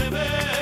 [0.10, 0.56] Ve,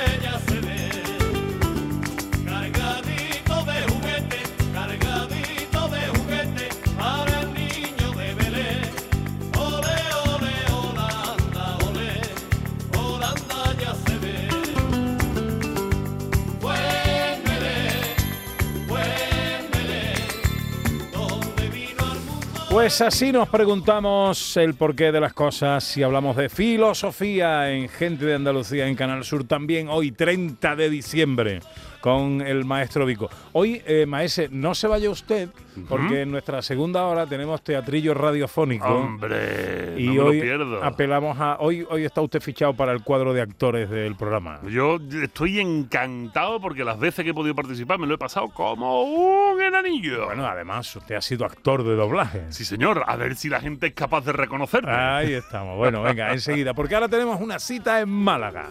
[22.76, 28.26] Pues así nos preguntamos el porqué de las cosas si hablamos de filosofía en Gente
[28.26, 31.62] de Andalucía en Canal Sur también hoy 30 de diciembre
[32.06, 33.32] con el maestro Vico.
[33.54, 35.50] Hoy, eh, maese, no se vaya usted
[35.90, 38.86] porque en nuestra segunda hora tenemos teatrillo radiofónico.
[38.86, 40.84] Hombre, y no me hoy lo pierdo.
[40.84, 44.60] apelamos a hoy hoy está usted fichado para el cuadro de actores del programa.
[44.70, 49.02] Yo estoy encantado porque las veces que he podido participar me lo he pasado como
[49.02, 50.26] un enanillo.
[50.26, 52.44] Bueno, además usted ha sido actor de doblaje.
[52.50, 54.92] Sí, señor, a ver si la gente es capaz de reconocerme.
[54.92, 55.76] Ahí estamos.
[55.76, 58.70] Bueno, venga, enseguida, porque ahora tenemos una cita en Málaga.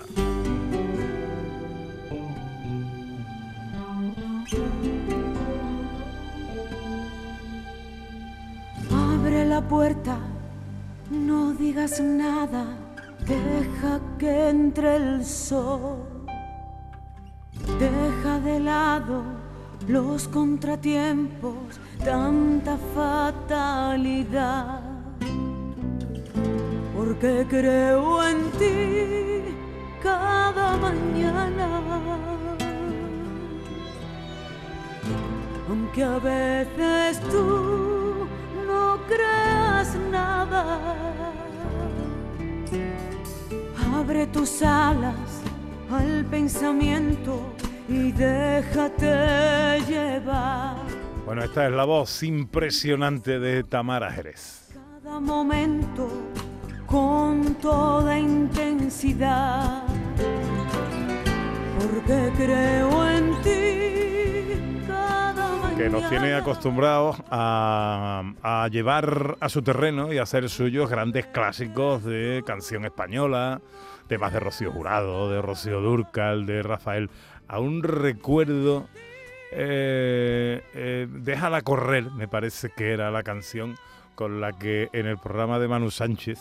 [9.55, 10.17] La puerta,
[11.11, 12.65] no digas nada,
[13.25, 16.27] deja que entre el sol.
[17.79, 19.23] Deja de lado
[19.87, 24.81] los contratiempos, tanta fatalidad.
[26.97, 29.55] Porque creo en ti
[30.03, 31.69] cada mañana
[35.69, 37.94] aunque a veces tú
[39.09, 40.95] creas nada.
[43.95, 45.15] Abre tus alas
[45.91, 47.41] al pensamiento
[47.89, 50.77] y déjate llevar.
[51.25, 54.69] Bueno, esta es la voz impresionante de Tamara Jerez.
[55.03, 56.09] Cada momento
[56.87, 59.85] con toda intensidad.
[61.79, 63.84] Porque creo en ti.
[65.77, 71.27] Que nos tiene acostumbrados a, a llevar a su terreno y a hacer suyos grandes
[71.27, 73.61] clásicos de canción española,
[74.07, 77.11] temas de Rocío Jurado, de Rocío Durcal, de Rafael.
[77.49, 78.87] Aún recuerdo
[79.53, 83.77] eh, eh, Déjala correr, me parece que era la canción
[84.15, 86.39] con la que en el programa de Manu Sánchez,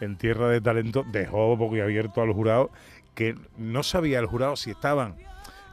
[0.00, 2.70] en Tierra de Talento, dejó abierto al jurado
[3.14, 5.16] que no sabía el jurado si estaban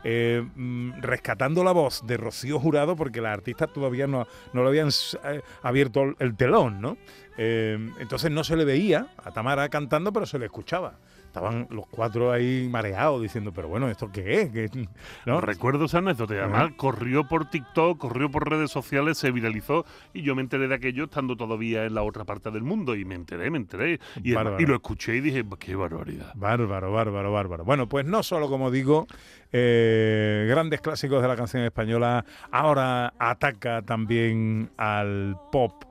[0.04, 4.70] eh, mm, rescatando la voz de Rocío Jurado porque las artistas todavía no, no le
[4.70, 4.90] habían
[5.26, 6.98] eh, abierto el- el telón, ¿no?
[7.38, 11.00] Eh, entonces no se le veía a Tamara cantando, pero se le escuchaba.
[11.30, 14.50] Estaban los cuatro ahí mareados diciendo, pero bueno, ¿esto qué es?
[14.50, 14.88] ¿Qué-
[15.28, 15.40] ¿No?
[15.42, 16.34] Recuerdo esa anécdota.
[16.34, 20.74] Además, corrió por TikTok, corrió por redes sociales, se viralizó y yo me enteré de
[20.76, 22.96] aquello estando todavía en la otra parte del mundo.
[22.96, 24.00] Y me enteré, me enteré.
[24.24, 26.34] Y, y lo escuché y dije, qué barbaridad.
[26.36, 27.64] Bárbaro, bárbaro, bárbaro.
[27.64, 29.06] Bueno, pues no solo, como digo,
[29.52, 35.84] eh, grandes clásicos de la canción española, ahora ataca también al pop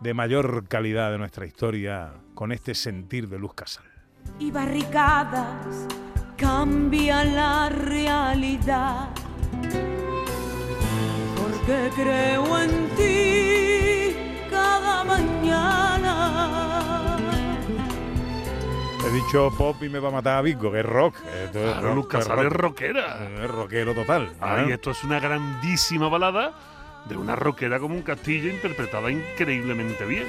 [0.00, 3.84] de mayor calidad de nuestra historia con este sentir de Luz Casal.
[4.38, 5.86] Y barricadas
[6.36, 9.08] cambian la realidad.
[11.36, 14.16] Porque creo en ti
[14.50, 16.30] cada mañana.
[19.06, 21.16] He dicho pop y me va a matar a Vico, que es rock.
[21.44, 22.60] Esto es Claro, rock, Luz Casal es rock.
[22.60, 23.28] rockera.
[23.42, 24.32] Es rockero total.
[24.40, 24.74] Ay, ¿eh?
[24.74, 26.52] esto es una grandísima balada
[27.08, 30.26] de una rockera como un castillo interpretada increíblemente bien.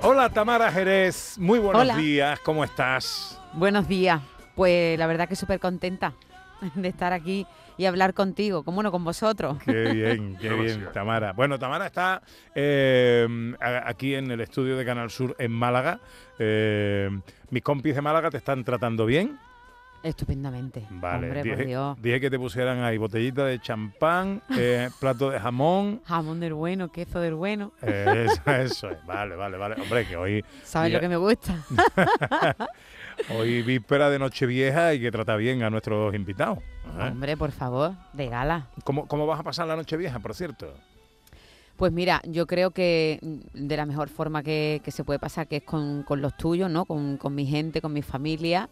[0.00, 1.96] Hola Tamara Jerez, muy buenos Hola.
[1.96, 3.40] días, ¿cómo estás?
[3.54, 4.20] Buenos días.
[4.54, 6.12] Pues la verdad que súper contenta
[6.74, 7.46] de estar aquí
[7.76, 9.58] y hablar contigo, como no con vosotros.
[9.64, 10.88] Qué bien, qué bien.
[10.92, 11.32] Tamara.
[11.32, 12.22] Bueno, Tamara está
[12.54, 13.26] eh,
[13.84, 16.00] aquí en el estudio de Canal Sur en Málaga.
[16.38, 17.10] Eh,
[17.50, 19.38] mis compis de Málaga te están tratando bien.
[20.02, 20.86] Estupendamente.
[20.90, 22.02] Vale, Hombre, por dije, Dios.
[22.02, 26.00] dije que te pusieran ahí botellita de champán, eh, plato de jamón.
[26.04, 27.72] Jamón del bueno, queso del bueno.
[27.82, 29.80] Eh, eso, eso es, vale, vale, vale.
[29.80, 30.98] Hombre, que hoy, ¿Sabes Mira.
[30.98, 31.64] lo que me gusta?
[33.36, 36.58] hoy víspera de Nochevieja hay que tratar bien a nuestros invitados.
[36.58, 37.08] ¿eh?
[37.10, 38.68] Hombre, por favor, de gala.
[38.84, 40.72] ¿Cómo, ¿Cómo vas a pasar la Nochevieja, por cierto?
[41.76, 45.56] Pues mira, yo creo que de la mejor forma que, que se puede pasar, que
[45.58, 46.84] es con, con los tuyos, ¿no?
[46.84, 48.68] Con, con mi gente, con mi familia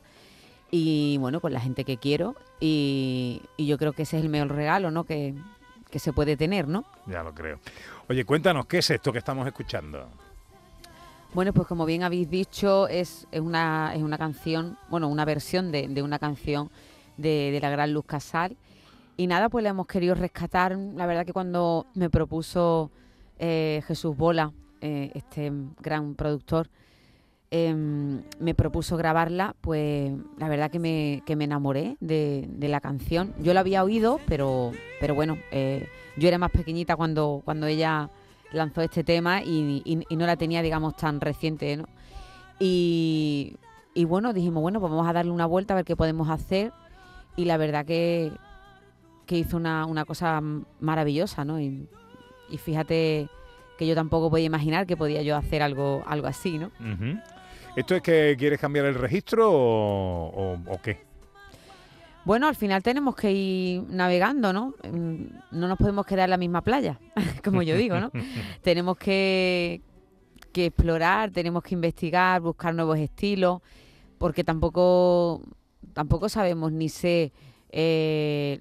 [0.71, 2.35] y bueno, con la gente que quiero.
[2.61, 5.05] Y, y yo creo que ese es el mejor regalo, ¿no?
[5.05, 5.35] Que,
[5.91, 6.85] que se puede tener, ¿no?
[7.07, 7.59] Ya lo creo.
[8.09, 10.09] Oye, cuéntanos, ¿qué es esto que estamos escuchando?
[11.35, 15.71] Bueno, pues como bien habéis dicho, es, es una, es una canción, bueno, una versión
[15.71, 16.71] de, de una canción
[17.17, 18.57] de, de la gran Luz Casal.
[19.19, 20.77] Y nada, pues la hemos querido rescatar.
[20.77, 22.91] La verdad que cuando me propuso
[23.39, 26.69] eh, Jesús Bola, eh, este gran productor,
[27.51, 32.81] em, me propuso grabarla, pues la verdad que me, que me enamoré de, de la
[32.81, 33.35] canción.
[33.41, 38.11] Yo la había oído, pero, pero bueno, eh, yo era más pequeñita cuando, cuando ella
[38.53, 41.85] lanzó este tema y, y- no la tenía, digamos, tan reciente, ¿no?
[42.59, 43.57] Y,
[43.95, 46.73] y bueno, dijimos, bueno, pues vamos a darle una vuelta a ver qué podemos hacer.
[47.37, 48.33] Y la verdad que,
[49.27, 50.41] que hizo una, una cosa
[50.81, 51.61] maravillosa, ¿no?
[51.61, 51.87] Y,
[52.51, 53.29] y fíjate
[53.79, 56.71] que yo tampoco podía imaginar que podía yo hacer algo, algo así, ¿no?
[57.77, 61.05] ¿Esto es que quieres cambiar el registro o, o- o qué?
[62.25, 64.75] Bueno, al final tenemos que ir navegando, ¿no?
[64.91, 66.99] Mm, No nos podemos quedar en la misma playa,
[67.45, 68.11] como yo digo, ¿no?
[68.63, 69.81] tenemos que,
[70.53, 73.61] que explorar, tenemos que investigar, buscar nuevos estilos,
[74.19, 75.43] porque tampoco,
[75.93, 77.31] tampoco sabemos ni sé
[77.71, 78.61] eh,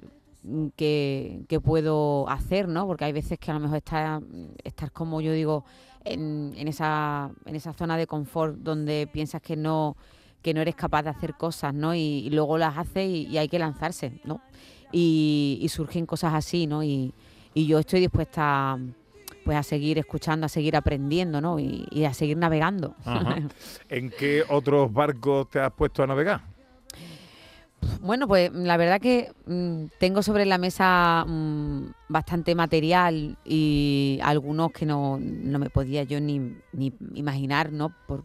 [0.76, 2.86] qué, puedo hacer, ¿no?
[2.86, 4.22] Porque hay veces que a lo mejor está,
[4.64, 5.66] estás como yo digo,
[6.06, 9.98] en, en esa, en esa zona de confort donde piensas que no
[10.42, 11.96] que no eres capaz de hacer cosas, ¿no?
[11.96, 14.42] Y, y luego las haces y, y hay que lanzarse, ¿no?
[14.92, 16.84] Y, y surgen cosas así, ¿no?
[16.84, 17.16] Y,
[17.56, 18.78] y yo estoy dispuesta
[19.44, 21.60] pues a seguir escuchando, a seguir aprendiendo, ¿no?
[21.60, 22.96] Y, y a seguir navegando.
[23.06, 23.38] Ajá.
[23.90, 26.55] ¿En qué otros barcos te has puesto a navegar?
[28.06, 34.72] Bueno, pues la verdad que mm, tengo sobre la mesa mm, bastante material y algunos
[34.74, 37.96] que no, no me podía yo ni, ni imaginar, ¿no?
[38.06, 38.24] Por,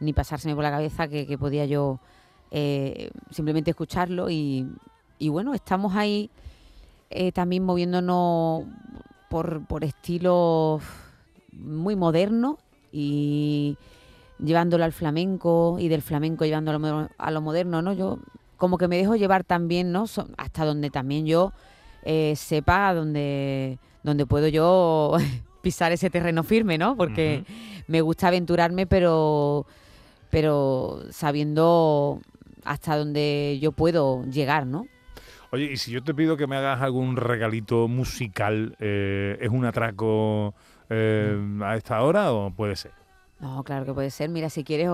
[0.00, 1.98] ni pasárseme por la cabeza que, podía yo
[2.50, 4.66] eh, simplemente escucharlo y,
[5.18, 6.28] y bueno, estamos ahí
[7.08, 8.64] eh, también moviéndonos
[9.30, 10.82] por, por estilos
[11.52, 12.56] muy modernos
[12.92, 13.78] y
[14.38, 17.94] llevándolo al flamenco y del flamenco llevándolo a lo moderno, ¿no?
[17.94, 18.18] Yo
[18.56, 20.06] como que me dejo llevar también, ¿no?
[20.06, 21.52] So- hasta donde también yo
[22.02, 25.16] eh, sepa donde, donde puedo yo
[25.62, 26.96] pisar ese terreno firme, ¿no?
[26.96, 27.44] Porque
[27.88, 29.66] me gusta aventurarme, pero,
[30.30, 32.20] pero sabiendo
[32.64, 34.86] hasta donde yo puedo llegar, ¿no?
[35.52, 39.64] Oye, y si yo te pido que me hagas algún regalito musical, eh, ¿es un
[39.64, 40.54] atraco
[40.90, 42.92] eh, a esta hora o puede ser?
[43.38, 44.28] No, claro que puede ser.
[44.30, 44.90] Mira, si quieres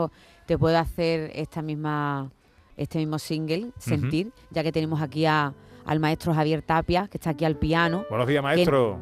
[0.46, 2.30] te puedo hacer esta misma,
[2.76, 5.52] este mismo single, Sentir, ya que tenemos aquí a-
[5.84, 8.98] al maestro Javier Tapia, que está aquí al piano, Buenos días, maestro.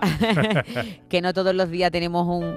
[1.08, 2.56] que no todos los días tenemos un,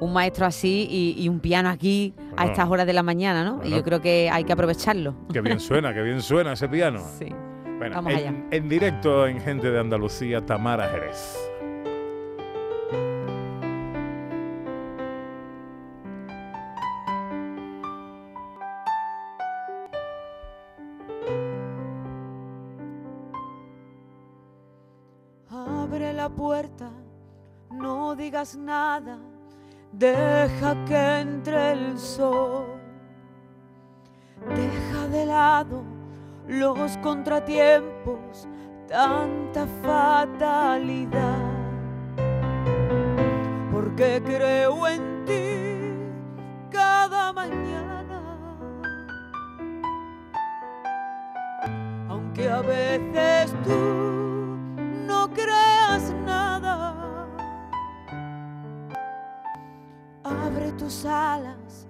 [0.00, 3.60] un maestro así y, y un piano aquí a estas horas de la mañana, ¿no?
[3.64, 5.14] Y yo creo que hay que aprovecharlo.
[5.32, 7.00] Qué bien suena, qué bien suena ese piano.
[7.18, 7.26] Sí.
[7.78, 8.34] Bueno, Vamos en, allá.
[8.52, 11.36] en directo en Gente de Andalucía, Tamara Jerez.
[26.42, 26.90] Puerta,
[27.70, 29.16] no digas nada,
[29.92, 32.80] deja que entre el sol.
[34.48, 35.84] Deja de lado
[36.48, 38.48] los contratiempos,
[38.88, 41.48] tanta fatalidad.
[43.70, 48.20] Porque creo en ti cada mañana.
[52.08, 54.21] Aunque a veces tú
[60.78, 61.86] Tus alas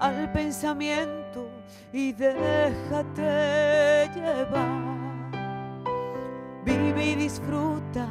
[0.00, 1.48] al pensamiento
[1.92, 4.88] y déjate llevar.
[6.64, 8.06] Vive y disfruta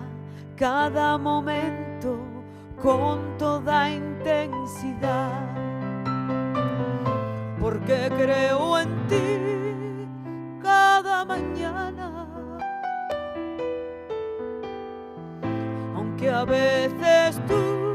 [0.55, 2.18] cada momento
[2.82, 5.32] con toda intensidad.
[7.59, 12.28] Porque creo en ti cada mañana.
[15.95, 17.86] Aunque a veces tú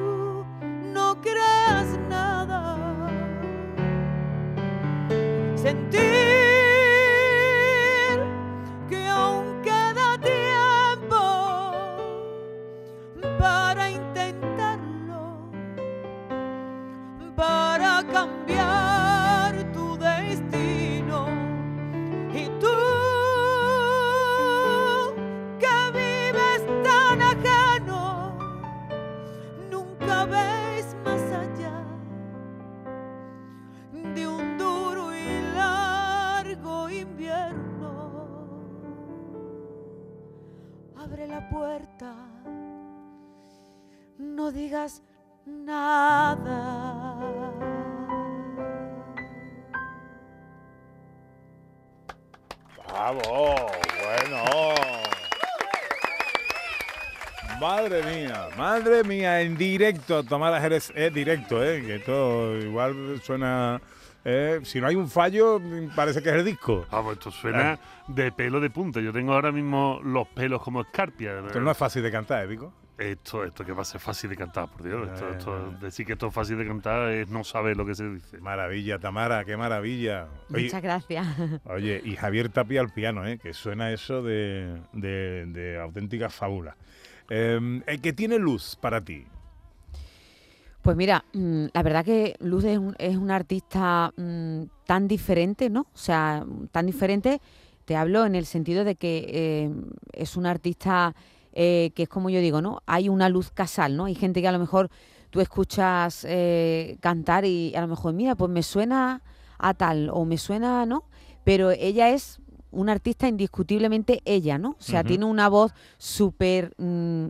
[41.03, 42.15] Abre la puerta,
[44.19, 45.03] no digas
[45.45, 47.17] nada.
[52.87, 53.57] ¡Bravo!
[54.05, 54.45] Bueno.
[57.61, 61.83] Madre mía, madre mía, en directo, Tamara Jerez, es directo, ¿eh?
[61.85, 63.81] Que esto igual suena...
[64.25, 65.61] eh, si no hay un fallo,
[65.97, 66.87] parece que es el disco.
[66.91, 69.01] Vamos, esto suena de pelo de punta.
[69.01, 71.39] Yo tengo ahora mismo los pelos como escarpia.
[71.47, 72.73] Esto no es fácil de cantar, ¿eh, Pico?
[72.99, 75.09] Esto, esto que va a ser fácil de cantar, por Dios.
[75.13, 77.95] Esto, ya, esto- decir que esto es fácil de cantar es no saber lo que
[77.97, 78.39] se dice.
[78.39, 80.29] Maravilla, Tamara, qué maravilla.
[80.53, 81.27] Oye, Muchas gracias.
[81.65, 83.39] oye, y Javier Tapia al piano, ¿eh?
[83.39, 86.77] Que suena eso de, de, de auténtica fábula.
[87.29, 89.27] Eh, el que tiene luz para ti.
[90.83, 95.71] Pues mira, mm, la verdad que Luz es un, es un artista mm, tan diferente,
[95.71, 95.83] ¿no?
[95.83, 97.41] O sea, tan diferente,
[97.85, 99.71] te hablo en el sentido de que eh,
[100.13, 101.15] es un artista
[101.53, 102.83] eh, que es como yo digo, ¿no?
[102.87, 104.07] Hay una luz casal, ¿no?
[104.07, 104.91] Hay gente que a lo mejor
[105.31, 109.23] tú escuchas eh, cantar y a lo mejor, mira, pues me suena
[109.59, 111.05] a tal o me suena, ¿no?
[111.45, 114.71] Pero ella es una artista indiscutiblemente ella, ¿no?
[114.71, 117.27] O sea, tiene una voz súper, mm,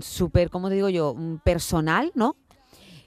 [0.00, 1.14] súper, ¿cómo te digo yo?
[1.14, 2.36] Mm, Personal, ¿no?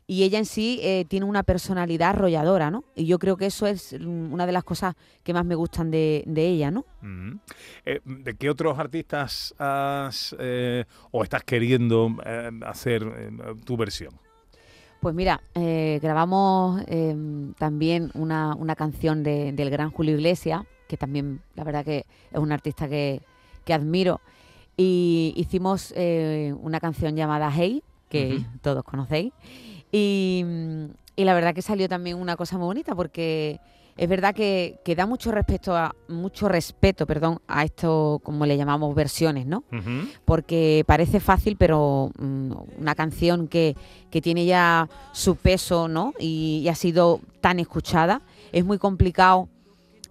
[0.07, 2.83] Y ella en sí eh, tiene una personalidad arrolladora, ¿no?
[2.95, 4.93] Y yo creo que eso es mm, una de las cosas
[5.23, 6.85] que más me gustan de, de ella, ¿no?
[7.01, 7.39] Mm.
[7.85, 12.15] Eh, ¿De qué otros artistas has eh, o estás queriendo
[12.65, 13.03] hacer
[13.65, 14.13] tu versión?
[14.99, 15.39] Pues mira,
[16.01, 16.81] grabamos
[17.59, 22.39] también una, una canción de- del gran Julio Iglesias, que también la verdad que es
[22.39, 23.21] un artista que,
[23.65, 24.19] que admiro,
[24.77, 25.93] y hicimos
[26.59, 29.31] una canción llamada Hey, que todos conocéis,
[29.91, 30.45] y,
[31.15, 33.59] y la verdad que salió también una cosa muy bonita, porque
[33.97, 38.57] es verdad que, que da mucho respeto a, mucho respeto, perdón, a esto, como le
[38.57, 39.63] llamamos, versiones, ¿no?
[40.25, 43.75] Porque parece fácil, pero mm, una canción que,
[44.11, 46.13] que tiene ya su peso, ¿no?
[46.19, 48.21] Y, y ha sido tan escuchada,
[48.51, 49.47] es muy complicado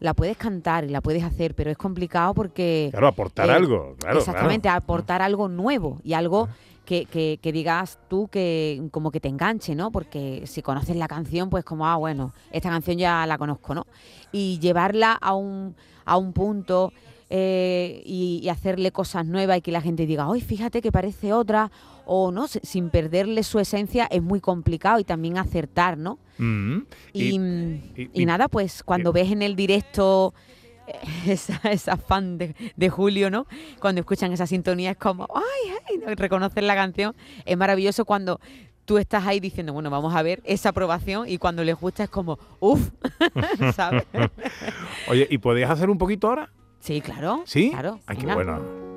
[0.01, 2.89] la puedes cantar y la puedes hacer, pero es complicado porque...
[2.91, 3.97] Claro, aportar eh, algo.
[3.99, 4.79] Claro, exactamente, claro.
[4.79, 6.49] aportar algo nuevo y algo
[6.85, 9.91] que, que- que digas tú que como que te enganche, ¿no?
[9.91, 13.87] Porque si conoces la canción, pues como, ah, bueno, esta canción ya la conozco, ¿no?
[14.33, 15.75] Y llevarla a un,
[16.05, 16.93] a un punto
[17.31, 21.33] eh, y, y hacerle cosas nuevas y que la gente diga, ay, fíjate que parece
[21.33, 21.71] otra,
[22.07, 26.19] o no, si- sin perderle su esencia es muy complicado y también acertar, ¿no?
[26.39, 26.79] Mm.
[27.13, 27.81] Y- mm,
[28.13, 30.64] y- nada, pues cuando ves en el directo eh,
[31.27, 33.47] esa, esa fan de, de Julio, ¿no?
[33.81, 35.99] Cuando escuchan esa sintonía es como, ¡ay, ay!
[35.99, 36.15] ¿no?
[36.15, 37.15] Reconocen la canción.
[37.45, 38.41] Es maravilloso cuando
[38.85, 42.11] tú estás ahí diciendo, bueno, vamos a ver esa aprobación y cuando les gusta es
[42.11, 42.91] como, ¡uf!
[43.75, 44.05] ¿Sabes?
[45.09, 46.51] Oye, ¿y podías hacer un poquito ahora?
[46.81, 47.43] Sí, claro.
[47.47, 47.71] ¿Sí?
[47.71, 48.01] Claro.
[48.07, 48.94] Ay, qué bueno.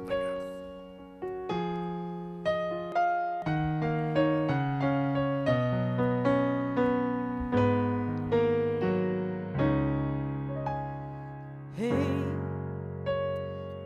[11.79, 11.93] Hey,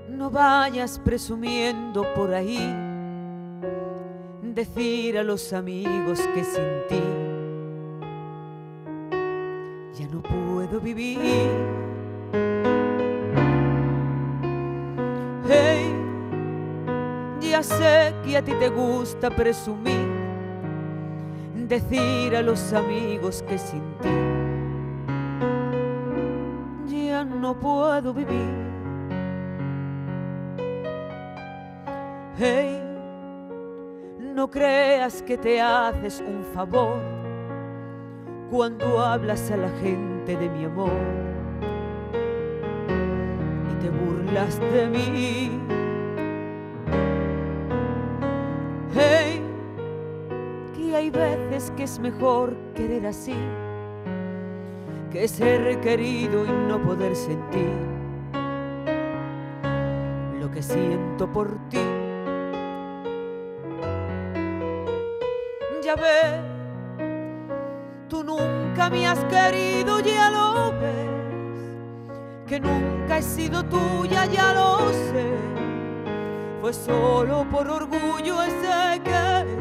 [0.07, 2.73] no vayas presumiendo por ahí,
[4.41, 7.03] decir a los amigos que sin ti
[9.99, 11.19] ya no puedo vivir.
[15.49, 15.93] Hey,
[17.41, 20.07] ya sé que a ti te gusta presumir,
[21.67, 24.30] decir a los amigos que sin ti
[27.55, 28.71] puedo vivir.
[32.37, 32.81] Hey,
[34.19, 36.99] no creas que te haces un favor
[38.49, 40.91] cuando hablas a la gente de mi amor
[43.71, 45.51] y te burlas de mí.
[48.93, 49.41] Hey,
[50.75, 53.35] que hay veces que es mejor querer así
[55.11, 57.75] que ser querido y no poder sentir
[60.39, 61.79] lo que siento por ti.
[65.83, 66.39] Ya ves,
[68.07, 71.09] tú nunca me has querido, ya lo ves,
[72.47, 75.29] que nunca he sido tuya, ya lo sé.
[76.61, 79.59] Fue solo por orgullo ese querer.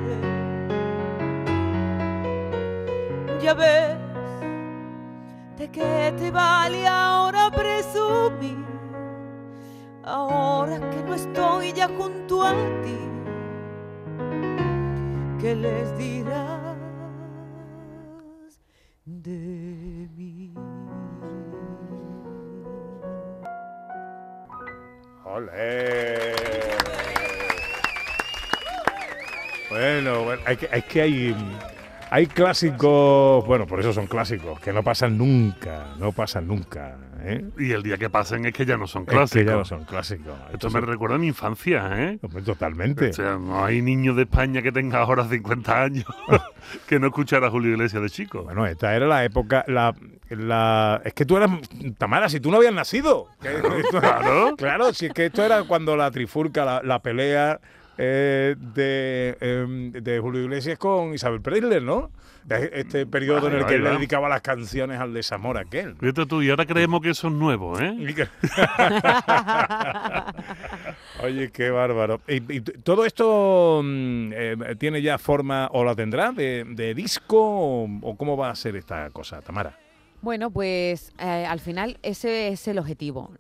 [3.42, 3.99] Ya ves,
[5.60, 8.64] ¿De qué te vale ahora presumir?
[10.02, 12.98] Ahora que no estoy ya junto a ti,
[15.38, 16.78] ¿qué les dirás
[19.04, 20.54] de mí?
[25.26, 26.34] ¡Ole!
[29.68, 31.36] Bueno, bueno, es que hay,
[32.10, 36.96] hay clásicos, bueno, por eso son clásicos, que no pasan nunca, no pasan nunca.
[37.22, 37.44] ¿eh?
[37.58, 39.40] Y el día que pasen es que ya no son Es clásicos.
[39.40, 40.34] que ya no son clásicos.
[40.52, 42.18] Esto me recuerda a mi infancia, ¿eh?
[42.44, 43.10] Totalmente.
[43.10, 46.06] O sea, no hay niño de España que tenga ahora 50 años
[46.88, 48.42] que no escuchara a Julio Iglesias de chico.
[48.44, 49.94] Bueno, esta era la época, la,
[50.30, 51.50] la, es que tú eras,
[51.98, 53.28] Tamara, si tú no habías nacido.
[53.42, 54.54] Esto- Claro.
[54.56, 57.60] Claro, si es que esto era cuando la trifulca, la, la pelea
[58.02, 62.10] eh, de, em, de Julio Iglesias con Isabel Preisler, ¿no?
[62.44, 65.96] De Este periodo en el que él le dedicaba las canciones al desamor aquel.
[65.96, 67.94] Fíjate tú, y ahora creemos que eso es nuevo, ¿eh?
[71.22, 72.22] Oye, qué bárbaro.
[72.26, 77.88] ¿Y, todo esto mm, eh, tiene ya forma o la tendrá de, de disco o,
[78.00, 79.76] o cómo va a ser esta cosa, Tamara?
[80.22, 83.30] Bueno, pues eh, al final ese es el objetivo.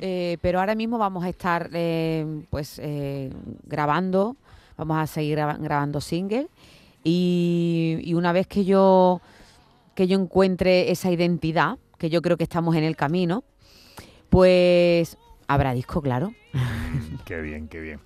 [0.00, 3.30] Eh, pero ahora mismo vamos a estar eh, pues eh,
[3.66, 4.36] grabando,
[4.76, 6.46] vamos a seguir graba- grabando single
[7.04, 9.20] y, y una vez que yo
[9.94, 13.42] que yo encuentre esa identidad, que yo creo que estamos en el camino,
[14.30, 15.16] pues
[15.48, 16.32] habrá disco, claro.
[17.24, 18.00] Qué bien, qué bien.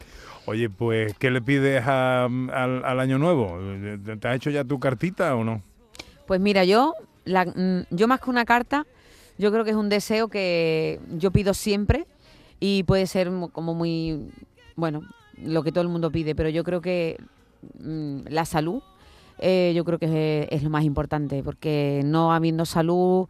[0.47, 3.59] Oye, pues, ¿qué le pides a- al, al año nuevo?
[4.21, 5.63] ¿Te has hecho ya tu cartita o no?
[6.27, 8.85] Pues mira, yo, la- mm, yo más que una carta,
[9.39, 12.07] yo creo que es un deseo que yo pido siempre
[12.61, 14.31] y puede ser como muy,
[14.77, 15.03] bueno,
[15.43, 17.19] lo que todo el mundo pide, pero yo creo que
[17.79, 18.83] mm, la salud,
[19.39, 23.29] eh, yo creo que es lo más importante, porque no habiendo salud,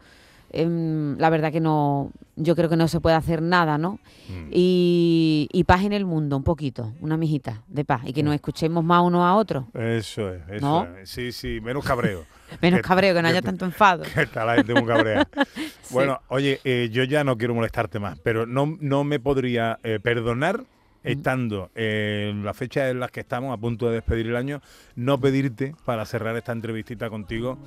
[0.54, 3.98] em, la verdad que no, yo creo que no se puede hacer nada, ¿no?
[4.28, 4.48] Mm.
[4.52, 8.34] Y, y paz en el mundo, un poquito, una mijita de paz, y que nos
[8.34, 9.66] escuchemos más uno a otro.
[9.74, 10.84] Eso es, eso ¿No?
[10.98, 11.10] es.
[11.10, 12.24] Sí, sí, menos cabreo.
[12.62, 14.04] Menos Que- cabreo, que no haya tanto enfado.
[14.14, 15.26] que está la gente muy cabrea.
[15.84, 15.92] Sí.
[15.92, 19.98] Bueno, oye, eh, yo ya no quiero molestarte más, pero no, no me podría eh,
[20.02, 20.64] perdonar,
[21.02, 24.62] estando en la fecha en la que estamos, a punto de despedir el año,
[24.96, 27.58] no pedirte para cerrar esta entrevistita contigo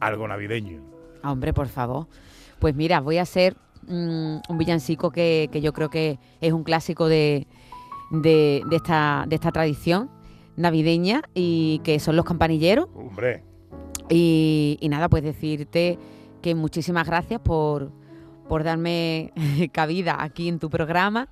[0.00, 0.80] algo navideño.
[1.24, 2.06] Hombre, por favor.
[2.62, 3.56] Pues mira, voy a ser
[3.88, 7.48] mm, un villancico que, que yo creo que es un clásico de,
[8.12, 10.08] de- de esta, de esta tradición
[10.56, 12.86] navideña y que son los campanilleros.
[12.94, 13.42] Hombre,
[14.08, 15.98] Y, y nada, pues decirte
[16.40, 17.90] que muchísimas gracias por,
[18.48, 19.32] por darme
[19.72, 21.28] cabida aquí en tu programa.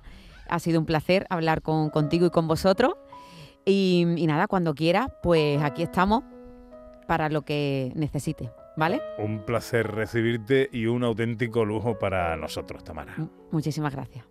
[0.49, 2.95] Ha sido un placer hablar con, contigo y con vosotros.
[3.63, 6.23] Y, y nada, cuando quieras, pues aquí estamos
[7.07, 9.01] para lo que necesites, ¿vale?
[9.17, 13.13] un placer recibirte y un auténtico lujo para nosotros, Tamara.
[13.17, 14.25] M- Muchísimas gracias.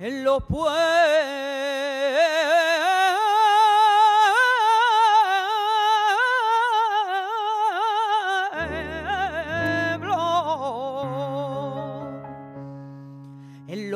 [0.00, 0.76] en los pueblos,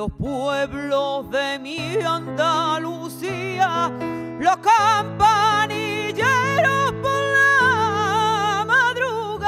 [0.02, 3.88] los pueblos de mi Andalucía,
[4.40, 9.46] los campanilleros por la madrugada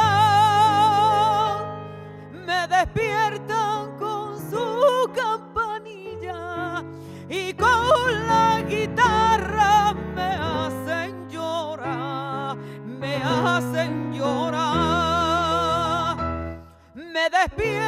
[2.47, 6.85] me despiertan con su campanilla
[7.29, 14.55] y con la guitarra me hacen llorar, me hacen llorar.
[16.95, 17.84] Me despiertan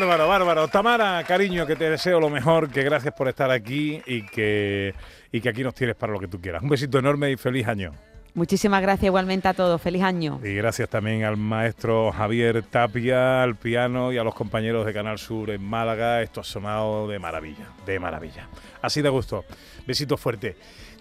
[0.00, 0.68] bárbaro, bárbaro.
[0.68, 4.94] Tamara, cariño, que te deseo lo mejor, que gracias por estar aquí y que,
[5.32, 6.62] y que aquí nos tienes para lo que tú quieras.
[6.62, 7.92] Un besito enorme y feliz año.
[8.34, 9.80] Muchísimas gracias igualmente a todos.
[9.80, 10.38] Feliz año.
[10.44, 15.18] Y gracias también al maestro Javier Tapia, al piano y a los compañeros de Canal
[15.18, 16.20] Sur en Málaga.
[16.20, 18.50] Esto ha sonado de maravilla, de maravilla.
[18.82, 19.46] Así de gusto.
[19.86, 20.56] Besito fuerte.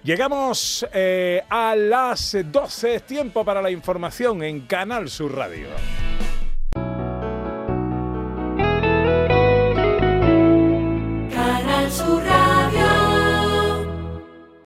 [0.06, 5.68] Llegamos eh, a las 12, tiempo para la información en Canal Sur Radio.